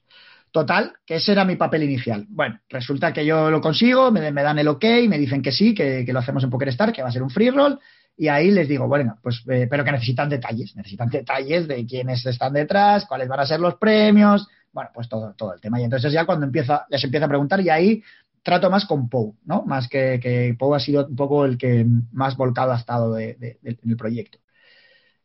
[0.54, 2.26] Total, que ese era mi papel inicial.
[2.28, 6.06] Bueno, resulta que yo lo consigo, me, dan el ok, me dicen que sí, que,
[6.06, 7.80] lo hacemos en PokerStar, que va a ser un free roll,
[8.16, 12.24] y ahí les digo, bueno, pues, eh, pero que necesitan detalles, necesitan detalles de quiénes
[12.24, 15.80] están detrás, cuáles van a ser los premios, bueno, pues todo, todo el tema.
[15.80, 18.04] Y entonces ya cuando empieza, les empieza a preguntar, y ahí
[18.44, 19.64] trato más con Pou, ¿no?
[19.64, 23.58] Más que, que Pou ha sido un poco el que más volcado ha estado en
[23.64, 24.38] el proyecto.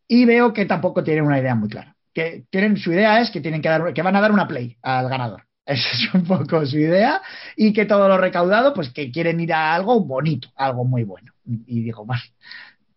[0.07, 3.39] Y veo que tampoco tienen una idea muy clara que tienen su idea es que
[3.39, 5.43] tienen que dar que van a dar una play al ganador.
[5.65, 7.21] Esa es un poco su idea
[7.55, 11.33] y que todo lo recaudado, pues que quieren ir a algo bonito, algo muy bueno.
[11.45, 12.21] Y digo, más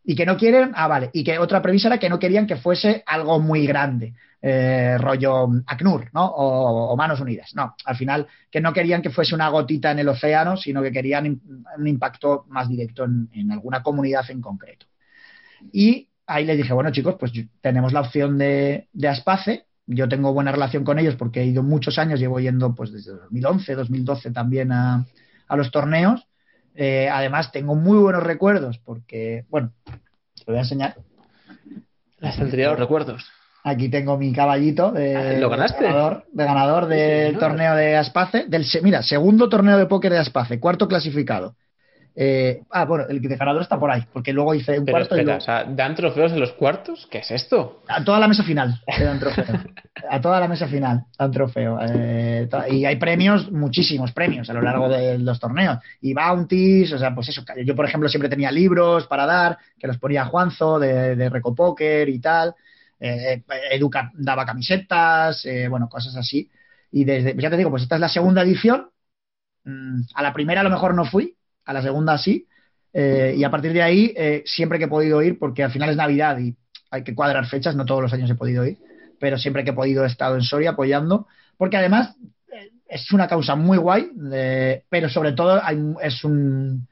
[0.05, 2.57] y que no quieren, ah, vale, y que otra premisa era que no querían que
[2.57, 6.27] fuese algo muy grande, eh, rollo ACNUR, ¿no?
[6.27, 7.55] O, Manos Unidas.
[7.55, 10.91] No, al final que no querían que fuese una gotita en el océano, sino que
[10.91, 11.41] querían
[11.79, 14.87] un impacto más directo en, en alguna comunidad en concreto.
[15.73, 19.66] Y ahí les dije, bueno chicos, pues tenemos la opción de, de Aspace.
[19.87, 23.12] Yo tengo buena relación con ellos porque he ido muchos años, llevo yendo pues desde
[23.12, 25.05] 2011, 2012 también a,
[25.51, 26.26] los torneos.
[26.74, 30.97] Eh, además, tengo muy buenos recuerdos porque, bueno, te voy a enseñar.
[32.18, 33.28] Las tendría los recuerdos.
[33.64, 35.85] Aquí tengo mi caballito de, ah, ¿Lo ganaste?
[35.85, 38.47] ganador, de ganador del torneo de Aspace.
[38.49, 41.55] Del, mira, segundo torneo de póker de Aspace, cuarto clasificado.
[42.15, 45.17] Eh, ah, bueno, el de ganador está por ahí, porque luego hice un cuarto.
[45.17, 47.09] y o sea, ¿dan trofeos en los cuartos?
[47.11, 47.83] ¿Qué es esto?
[47.89, 49.45] A toda la mesa final dan trofeo.
[50.11, 51.79] a toda la mesa final dan trofeo.
[51.89, 55.79] Eh, y hay premios, muchísimos premios a lo largo de los torneos.
[56.03, 57.43] Y bounties, o sea, pues eso.
[57.65, 62.09] Yo, por ejemplo, siempre tenía libros para dar, que los ponía Juanzo de, de Recopoker
[62.09, 62.55] y tal.
[63.01, 66.51] Eh, Educa daba camisetas, bueno, cosas así.
[66.91, 68.91] Y desde, ya te digo, pues esta es la segunda edición.
[69.65, 72.47] Mm, a la primera a lo mejor no fui, a la segunda sí.
[72.93, 75.91] Eh, y a partir de ahí, eh, siempre que he podido ir, porque al final
[75.91, 76.55] es Navidad y
[76.91, 78.79] hay que cuadrar fechas, no todos los años he podido ir,
[79.19, 82.15] pero siempre que he podido he estado en Soria apoyando, porque además
[82.53, 84.11] eh, es una causa muy guay,
[84.91, 85.63] pero sobre todo
[86.03, 86.87] es un...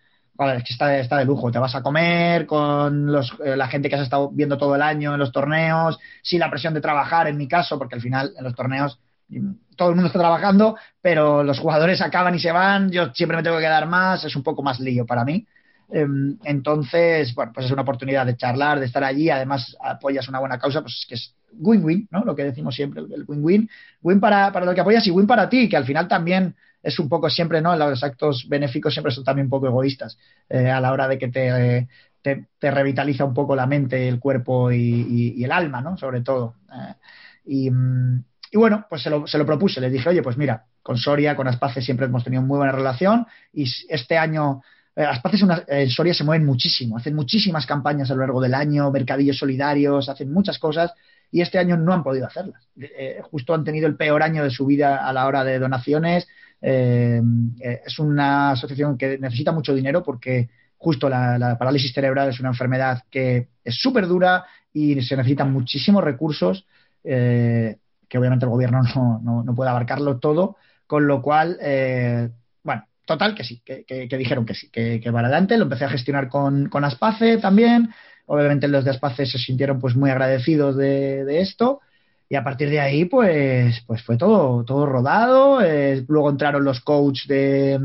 [0.67, 4.31] está, está, de lujo, te vas a comer con los, la gente que has estado
[4.31, 7.79] viendo todo el año en los torneos, sin la presión de trabajar, en mi caso,
[7.79, 8.99] porque al final en los torneos
[9.77, 13.43] todo el mundo está trabajando, pero los jugadores acaban y se van, yo siempre me
[13.43, 15.47] tengo que quedar más, es un poco más lío para mí.
[15.93, 20.39] Em, entonces, bueno, pues es una oportunidad de charlar, de estar allí, además apoyas una
[20.39, 22.25] buena causa, pues es que es win-win, ¿no?
[22.25, 23.69] Lo que decimos siempre, el win-win,
[24.03, 26.99] win para, para lo que apoyas y win para ti, que al final también es
[26.99, 27.77] un poco siempre, ¿no?
[27.77, 30.19] Los actos benéficos siempre son también un poco egoístas
[30.49, 31.89] eh, a la hora de que te,
[32.23, 35.97] te, revitaliza un poco la mente, el cuerpo y, el alma, ¿no?
[35.97, 36.55] Sobre todo.
[36.73, 36.95] Eh,
[37.47, 40.65] y, mm, y bueno, pues se lo, se lo propuse, le dije, oye, pues mira,
[40.83, 44.63] con Soria, con Aspace siempre hemos tenido muy buena relación y este año
[44.97, 45.39] eh, Aspace
[45.69, 50.09] en Soria se mueven muchísimo, hacen muchísimas campañas a lo largo del año, mercadillos solidarios,
[50.09, 50.93] hacen muchas cosas
[51.31, 52.67] y este año no han podido hacerlas.
[52.77, 56.27] Eh, justo han tenido el peor año de su vida a la hora de donaciones.
[56.61, 57.23] Eh,
[57.87, 63.05] es una asociación que necesita mucho dinero porque justo la, parálisis cerebral es una enfermedad
[63.11, 66.67] que es súper dura y se necesitan muchísimos recursos
[68.11, 68.83] que obviamente el gobierno
[69.23, 70.57] no, puede abarcarlo todo,
[70.87, 72.29] con lo cual, eh,
[72.63, 73.85] bueno, total que sí, que,
[74.19, 77.95] dijeron que sí, que, que, para adelante, lo empecé a gestionar con, con Aspace también,
[78.27, 81.81] obviamente los de Aspace se sintieron pues muy agradecidos de, esto,
[82.29, 85.61] y a partir de ahí, pues, pues fue todo, todo rodado.
[85.63, 87.77] Eh, luego entraron los coaches de,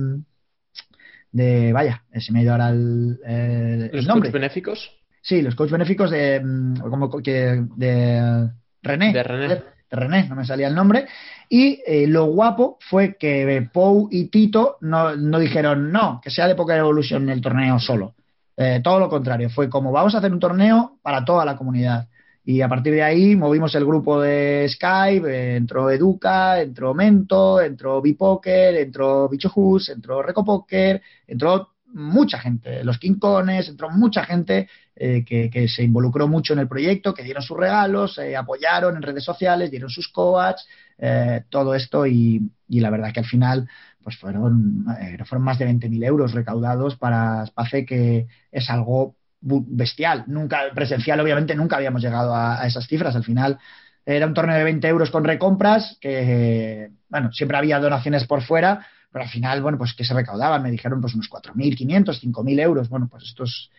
[1.32, 4.30] de vaya, se me ha ido ahora el, eh, ¿Los nombre.
[4.30, 4.92] benéficos?
[5.20, 8.52] Sí, los coaches benéficos de, mm, como que, de
[8.84, 9.14] René.
[9.14, 9.64] De René.
[9.90, 11.06] René, no me salía el nombre.
[11.50, 16.56] Y eh, lo guapo fue que Pou y Tito no, dijeron no, que sea de
[16.56, 18.16] Poker Evolution en el torneo solo.
[18.58, 22.08] Eh, todo lo contrario, fue como vamos a hacer un torneo para toda la comunidad.
[22.48, 27.60] Y a partir de ahí movimos el grupo de Skype, eh, entró Educa, entró Mento,
[27.60, 29.52] entró Bipoker, entró Bicho
[29.90, 36.54] entró Recopoker, entró mucha gente, los Quincones, entró mucha gente eh, que, se involucró mucho
[36.54, 40.68] en el proyecto, que dieron sus regalos, eh, apoyaron en redes sociales, dieron sus coats,
[40.98, 43.68] eh, todo esto y, la verdad que al final
[44.04, 44.86] pues fueron,
[45.26, 50.26] fueron más de 20.000 euros recaudados para Space, que es algo bestial.
[50.28, 53.16] Nunca, presencial, obviamente, nunca habíamos llegado a, a esas cifras.
[53.16, 53.58] Al final,
[54.06, 58.86] era un torneo de 20 euros con recompras, que, bueno, siempre había donaciones por fuera,
[59.16, 62.90] pero al final, bueno, pues que se recaudaban, me dijeron pues unos 4.500, 5.000 euros,
[62.90, 63.70] bueno, pues esto es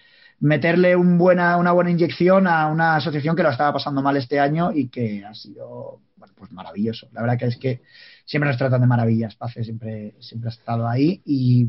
[0.40, 4.40] meterle un buena, una buena inyección a una asociación que lo estaba pasando mal este
[4.40, 7.08] año y que ha sido, bueno, pues maravilloso.
[7.12, 7.82] La verdad que es que
[8.24, 11.66] siempre nos tratan de maravillas, Pace siempre, siempre ha estado ahí y,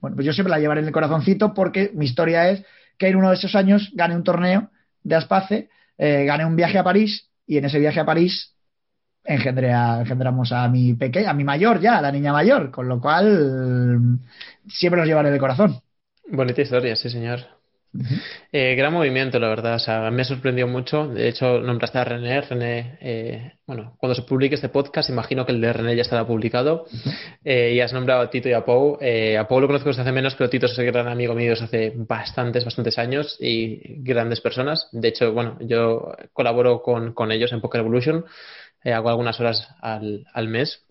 [0.00, 2.64] bueno, pues yo siempre la llevaré en el corazoncito porque mi historia es
[2.96, 4.70] que en uno de esos años gané un torneo
[5.02, 5.68] de Aspace,
[5.98, 8.53] eh, gané un viaje a París y en ese viaje a París
[9.24, 12.88] engendré a, engendramos a mi pequeña, a mi mayor ya, a la niña mayor, con
[12.88, 14.18] lo cual
[14.68, 15.80] siempre nos llevaré de corazón.
[16.30, 17.40] Bonita historia, sí, señor.
[18.50, 19.74] Eh, gran movimiento, la verdad.
[19.74, 21.06] O sea, me sorprendió mucho.
[21.08, 22.40] De hecho, nombraste a René.
[22.40, 26.26] René, eh, bueno, cuando se publique este podcast, imagino que el de René ya estará
[26.26, 26.86] publicado.
[27.44, 28.98] Eh, y has nombrado a Tito y a Pau.
[29.00, 31.64] a Pau lo conozco desde hace menos, pero Tito es un gran amigo mío desde
[31.64, 34.88] hace bastantes, bastantes años y grandes personas.
[34.92, 38.24] De hecho, bueno, yo colaboro con, con ellos en Poker Evolution.
[38.92, 40.84] Hago algunas horas al, al mes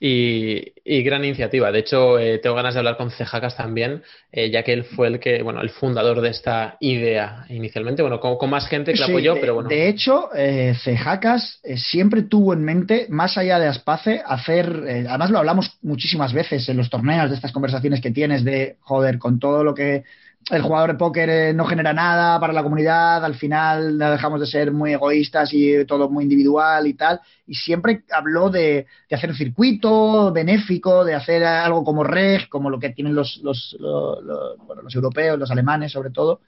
[0.00, 1.72] y, gran iniciativa.
[1.72, 4.02] De hecho, eh, tengo ganas de hablar con Cejacas también,
[4.32, 8.02] eh, ya que él fue el que, bueno, el fundador de esta idea inicialmente.
[8.02, 9.68] Bueno, con, más gente que la apoyó, pero bueno.
[9.68, 15.06] De hecho, eh, Cejacas siempre tuvo en mente, más allá de Aspace, hacer.
[15.08, 19.18] además, lo hablamos muchísimas veces en los torneos de estas conversaciones que tienes de, joder,
[19.18, 20.04] con todo lo que
[20.50, 24.46] el jugador de póker eh, no genera nada para la comunidad, al final dejamos de
[24.46, 27.20] ser muy egoístas y todo muy individual y tal.
[27.46, 32.78] Y siempre habló de, hacer un circuito benéfico, de hacer algo como REG, como lo
[32.78, 36.40] que tienen los, los, los, europeos, los alemanes sobre todo,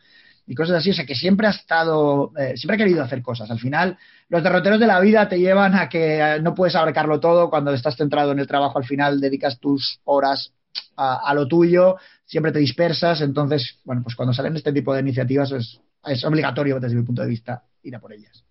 [0.47, 0.91] y cosas así.
[0.91, 3.51] O sea, que siempre ha estado, eh, siempre ha querido hacer cosas.
[3.51, 3.97] Al final,
[4.29, 7.49] los derroteros de la vida te llevan a que eh, no puedes abarcarlo todo.
[7.49, 10.53] Cuando estás centrado en el trabajo, al final dedicas tus horas
[10.97, 11.97] a, lo tuyo,
[12.27, 16.79] siempre te dispersas, entonces, bueno, pues cuando salen este tipo de iniciativas es, es obligatorio
[16.79, 18.45] desde mi punto de vista ir a por ellas.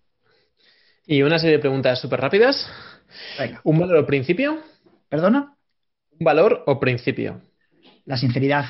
[1.06, 2.66] Y una serie de preguntas súper rápidas.
[3.62, 4.58] ¿Un valor o principio?
[5.08, 5.54] ¿Perdona?
[6.18, 7.40] ¿Un valor o principio?
[8.06, 8.64] La sinceridad.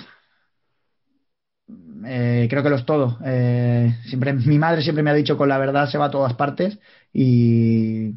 [2.05, 3.19] Eh, creo que lo es todo.
[3.25, 6.35] Eh, siempre, mi madre siempre me ha dicho con la verdad se va a todas
[6.35, 6.79] partes
[7.13, 8.13] y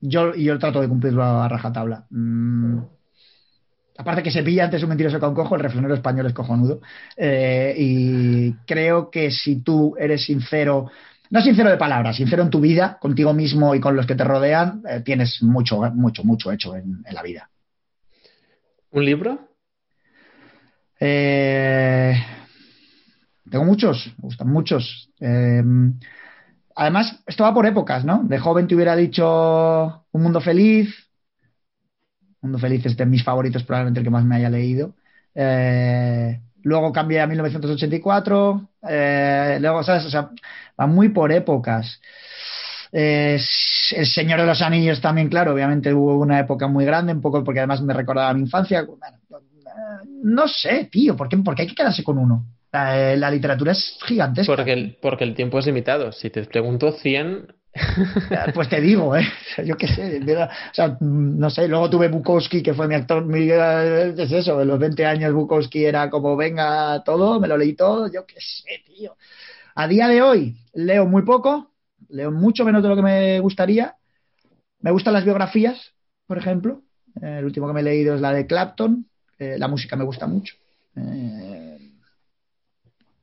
[0.00, 2.06] yo, y yo trato de cumplirlo a rajatabla.
[2.10, 2.78] Mm,
[3.98, 6.80] aparte que se pilla antes un mentiroso con cojo, el refranero español es cojonudo.
[7.16, 10.90] Eh, y creo que si tú eres sincero,
[11.30, 14.22] no sincero de palabras, sincero en tu vida, contigo mismo y con los que te
[14.22, 17.50] rodean, eh, tienes mucho, mucho, mucho hecho en, la vida.
[18.92, 19.48] ¿Un libro?
[21.00, 22.14] Eh,
[23.50, 25.10] tengo muchos, me gustan muchos.
[26.76, 28.22] además, esto va por épocas, ¿no?
[28.22, 31.07] De joven te hubiera dicho Un Mundo Feliz,
[32.40, 34.94] Mundo Feliz es de mis favoritos, probablemente el que más me haya leído.
[35.34, 38.68] Eh, luego cambié a 1984.
[38.88, 40.04] Eh, luego, ¿sabes?
[40.06, 40.30] O sea,
[40.78, 42.00] va muy por épocas.
[42.92, 47.42] el Señor de los Anillos también, claro, obviamente hubo una época muy grande, un poco
[47.44, 48.86] porque además me recordaba mi infancia.
[50.22, 52.46] no sé, tío, ¿por qué, hay que quedarse con uno?
[52.70, 54.54] La, la literatura es gigantesca.
[54.54, 56.12] Porque el, porque el tiempo es limitado.
[56.12, 57.46] Si te pregunto 100,
[58.54, 59.26] Pues te digo, ¿eh?
[59.64, 63.48] Yo qué sé, o sea, no sé, luego tuve Bukowski, que fue mi actor, mi,
[63.50, 68.10] es eso, de los 20 años Bukowski era como, venga, todo, me lo leí todo,
[68.10, 69.16] yo qué sé, tío.
[69.74, 71.72] A día de hoy leo muy poco,
[72.08, 73.96] leo mucho menos de lo que me gustaría.
[74.80, 75.92] Me gustan las biografías,
[76.26, 76.82] por ejemplo.
[77.20, 79.06] el último que me he leído es la de Clapton,
[79.38, 80.56] la música me gusta mucho.
[80.96, 81.57] Eh,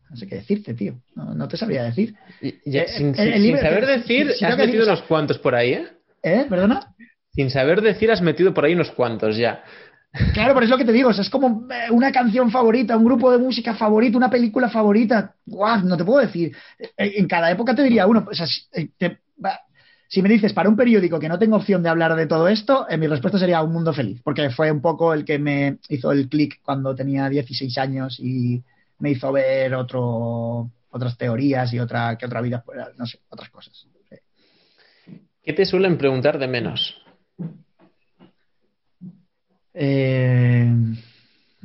[0.09, 0.95] no sé qué decirte, tío.
[1.15, 2.15] No, te sabría decir.
[2.41, 5.87] Eh, sin, saber decir, has metido unos cuantos por ahí, ¿eh?
[6.23, 6.45] ¿Eh?
[6.49, 6.93] ¿Perdona?
[7.31, 9.63] Sin saber decir, has metido por ahí unos cuantos ya.
[10.33, 13.31] Claro, pero es lo que te digo, es como eh, una canción favorita, un grupo
[13.31, 15.35] de música favorito, una película favorita.
[15.45, 15.81] ¡Guau!
[15.83, 16.55] No te puedo decir.
[16.79, 18.25] Eh, en cada época te diría uno.
[20.07, 22.87] si me dices para un periódico que no tengo opción de hablar de todo esto,
[22.97, 26.29] mi respuesta sería Un Mundo Feliz, porque fue un poco el que me hizo el
[26.29, 28.63] clic cuando tenía 16 años y,
[28.99, 32.63] me hizo ver otro, otras teorías y otra, que otra vida,
[32.97, 33.87] no sé, otras cosas.
[35.43, 36.95] ¿Qué te suelen preguntar de menos?
[39.73, 40.73] Eh,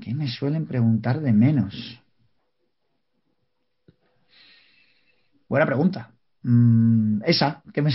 [0.02, 1.98] ¿Qué me suelen preguntar de menos?
[5.48, 6.10] Buena pregunta.
[6.42, 7.90] Mm, esa, ¿qué me...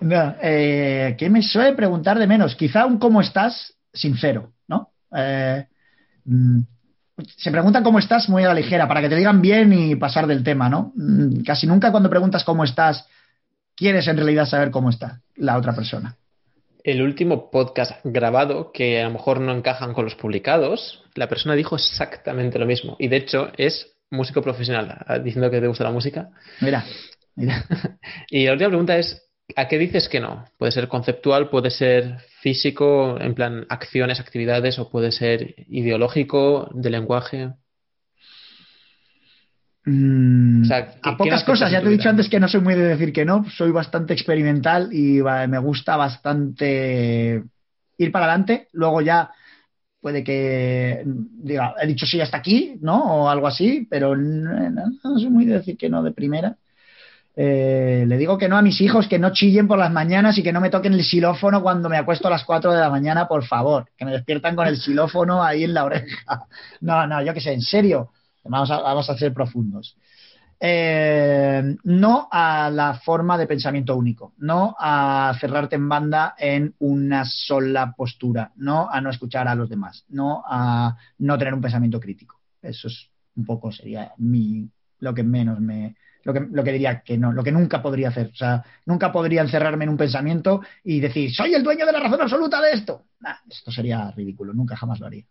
[0.00, 2.56] no, eh, ¿qué me suele preguntar de menos?
[2.56, 4.92] Quizá un cómo estás sincero, ¿no?
[5.14, 5.66] Eh,
[6.24, 6.60] mm,
[7.36, 10.26] se preguntan cómo estás muy a la ligera, para que te digan bien y pasar
[10.26, 10.92] del tema, ¿no?
[10.96, 13.06] Mm, casi nunca cuando preguntas cómo estás,
[13.74, 16.16] quieres en realidad saber cómo está la otra persona.
[16.84, 21.54] El último podcast grabado, que a lo mejor no encajan con los publicados, la persona
[21.54, 22.96] dijo exactamente lo mismo.
[22.98, 26.30] Y de hecho es músico profesional, diciendo que te gusta la música.
[26.60, 26.84] Mira,
[27.34, 27.64] mira.
[28.30, 30.44] y la última pregunta es, ¿A qué dices que no?
[30.58, 36.90] Puede ser conceptual, puede ser físico, en plan acciones, actividades, o puede ser ideológico, de
[36.90, 37.50] lenguaje.
[39.84, 40.70] Mm,
[41.02, 43.24] a pocas cosas, ya te he dicho antes que no soy muy de decir que
[43.24, 47.42] no, soy bastante experimental y me gusta bastante
[47.96, 49.30] ir para adelante, luego ya
[50.00, 53.22] puede que diga, he dicho sí hasta aquí, ¿no?
[53.22, 56.58] O algo así, pero no, no soy muy de decir que no de primera.
[57.40, 60.42] Eh, le digo que no a mis hijos, que no chillen por las mañanas y
[60.42, 63.28] que no me toquen el xilófono cuando me acuesto a las 4 de la mañana,
[63.28, 66.46] por favor, que me despiertan con el xilófono ahí en la oreja.
[66.80, 68.10] No, no, yo qué sé, en serio,
[68.42, 69.96] vamos a, vamos a ser profundos.
[70.58, 77.24] Eh, no a la forma de pensamiento único, no a cerrarte en banda en una
[77.24, 82.00] sola postura, no a no escuchar a los demás, no a no tener un pensamiento
[82.00, 82.40] crítico.
[82.60, 84.68] Eso es un poco sería mi,
[84.98, 85.94] lo que menos me,
[86.32, 88.30] lo que, diría que no, lo que nunca podría hacer.
[88.32, 92.00] O sea, nunca podría encerrarme en un pensamiento y decir, soy el dueño de la
[92.00, 93.04] razón absoluta de esto.
[93.50, 95.24] esto sería ridículo, nunca jamás lo haría.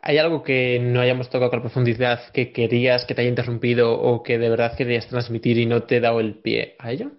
[0.00, 4.22] ¿Hay algo que no hayamos tocado con profundidad que querías que te haya interrumpido o
[4.22, 7.10] que de verdad querías transmitir y no te he dado el pie a ello?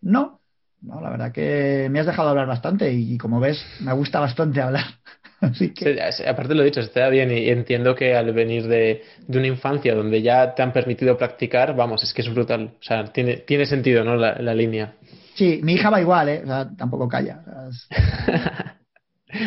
[0.00, 0.40] No,
[0.80, 4.60] no, la verdad que me has dejado hablar bastante y como ves, me gusta bastante
[4.62, 4.84] hablar.
[6.26, 10.54] aparte lo dicho, está bien y entiendo que al venir de, una infancia donde ya
[10.54, 12.74] te han permitido practicar, vamos, es que es brutal.
[12.80, 14.16] O sea, tiene, tiene sentido, ¿no?
[14.16, 14.94] La, línea.
[15.34, 16.40] Sí, mi hija va igual, ¿eh?
[16.42, 17.42] O sea, tampoco calla.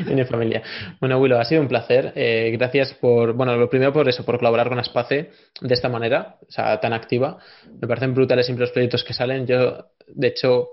[0.06, 0.62] Tiene familia.
[1.00, 2.14] Bueno, Willow, ha sido un placer.
[2.16, 5.32] Eh, gracias por, bueno, lo primero por eso, por colaborar con Aspace
[5.62, 7.40] de esta manera, o sea, tan activa.
[7.82, 9.48] Me parecen brutales siempre los proyectos que salen.
[9.48, 10.68] Yo, de hecho,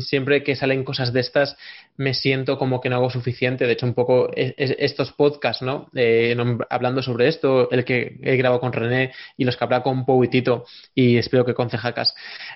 [0.00, 1.56] siempre que salen cosas de estas
[1.96, 3.66] me siento como que no hago suficiente.
[3.66, 5.88] De hecho, un poco estos podcasts, ¿no?
[5.94, 6.36] Eh,
[6.70, 10.22] hablando sobre esto, el que he grabado con René y los que habrá con Pau
[10.24, 10.64] y Tito
[10.94, 12.14] y espero que con Cejacas,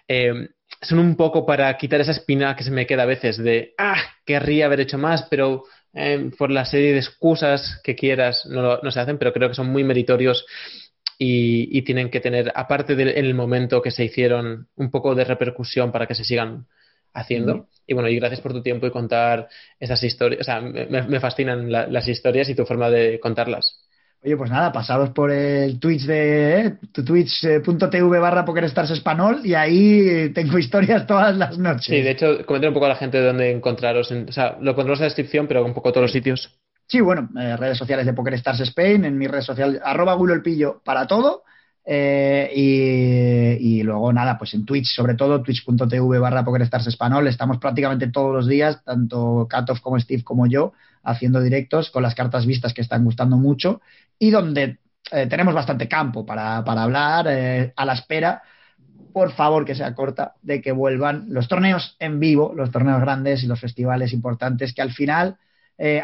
[0.08, 0.48] eh,
[0.82, 4.00] son un poco para quitar esa espina que se me queda a veces de, ah,
[4.24, 5.64] querría haber hecho más, pero
[5.94, 9.70] eh, por la serie de excusas que quieras no, se hacen, pero creo que son
[9.70, 10.44] muy meritorios
[11.18, 15.24] y, tienen que tener, aparte del en el momento que se hicieron, un poco de
[15.24, 16.66] repercusión para que se sigan
[17.16, 17.66] haciendo.
[17.86, 19.48] Y bueno, y gracias por tu tiempo y contar
[19.80, 20.40] esas historias.
[20.40, 23.82] O sea, me, fascinan las historias y tu forma de contarlas.
[24.24, 30.32] Oye, pues nada, pasados por el Twitch de eh, twitch.tv barra PokerStars Español y ahí
[30.34, 31.86] tengo historias todas las noches.
[31.86, 34.10] Sí, de hecho, comenté un poco a la gente de dónde encontraros.
[34.10, 36.58] o sea, lo pondremos en la descripción, pero un poco todos los sitios.
[36.88, 40.80] Sí, bueno, eh, redes sociales de PokerStars Spain, en mi red social, arroba el Pillo
[40.84, 41.42] para todo.
[41.88, 42.50] Eh,
[43.60, 48.34] y, luego nada, pues en Twitch, sobre todo twitch.tv barra PokerStars Español, estamos prácticamente todos
[48.34, 50.72] los días, tanto Katov como Steve como yo,
[51.04, 53.80] haciendo directos con las cartas vistas que están gustando mucho
[54.18, 54.78] y donde
[55.12, 58.42] eh, tenemos bastante campo para, hablar eh, a la espera.
[59.12, 63.44] Por favor, que sea corta, de que vuelvan los torneos en vivo, los torneos grandes
[63.44, 65.38] y los festivales importantes, que al final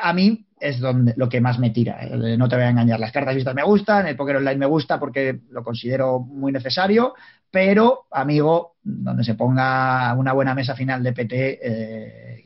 [0.03, 1.99] a mí es donde, lo que más me tira.
[2.03, 2.37] ¿eh?
[2.37, 3.01] No te voy a engañar.
[3.01, 7.15] Las cartas vistas me gustan, el póker online me gusta porque lo considero muy necesario,
[7.51, 12.45] pero, amigo, donde se ponga una buena mesa final de PT, eh,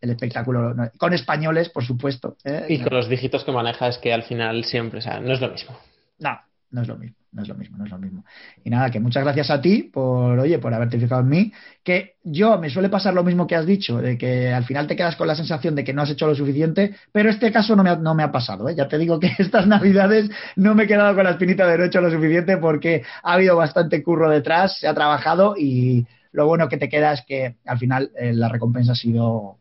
[0.00, 2.36] el espectáculo, con españoles, por supuesto.
[2.44, 2.66] ¿eh?
[2.68, 5.50] Y con los dígitos que manejas, que al final siempre, o sea, no es lo
[5.50, 5.76] mismo.
[6.18, 8.24] No, no es lo mismo no es lo mismo, no es lo mismo.
[8.64, 12.16] Y nada, que muchas gracias a ti por, oye, por haberte fijado en mí, que
[12.24, 15.16] yo me suele pasar lo mismo que has dicho, de que al final te quedas
[15.16, 17.90] con la sensación de que no has hecho lo suficiente, pero este caso no me
[17.90, 18.74] ha, no me ha pasado, ¿eh?
[18.74, 21.84] ya te digo que estas navidades no me he quedado con la espinita de no
[21.84, 26.46] he hecho lo suficiente porque ha habido bastante curro detrás, se ha trabajado y lo
[26.46, 29.58] bueno que te queda es que al final eh, la recompensa ha sido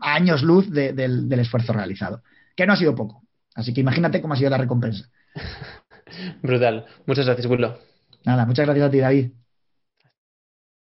[0.00, 2.22] años luz del esfuerzo realizado,
[2.56, 3.22] que no ha sido poco.
[3.54, 5.10] Así que imagínate cómo ha sido la recompensa.
[6.42, 6.86] Brutal.
[7.06, 7.76] Muchas gracias, Willow.
[8.24, 9.30] Nada, muchas gracias a ti, David.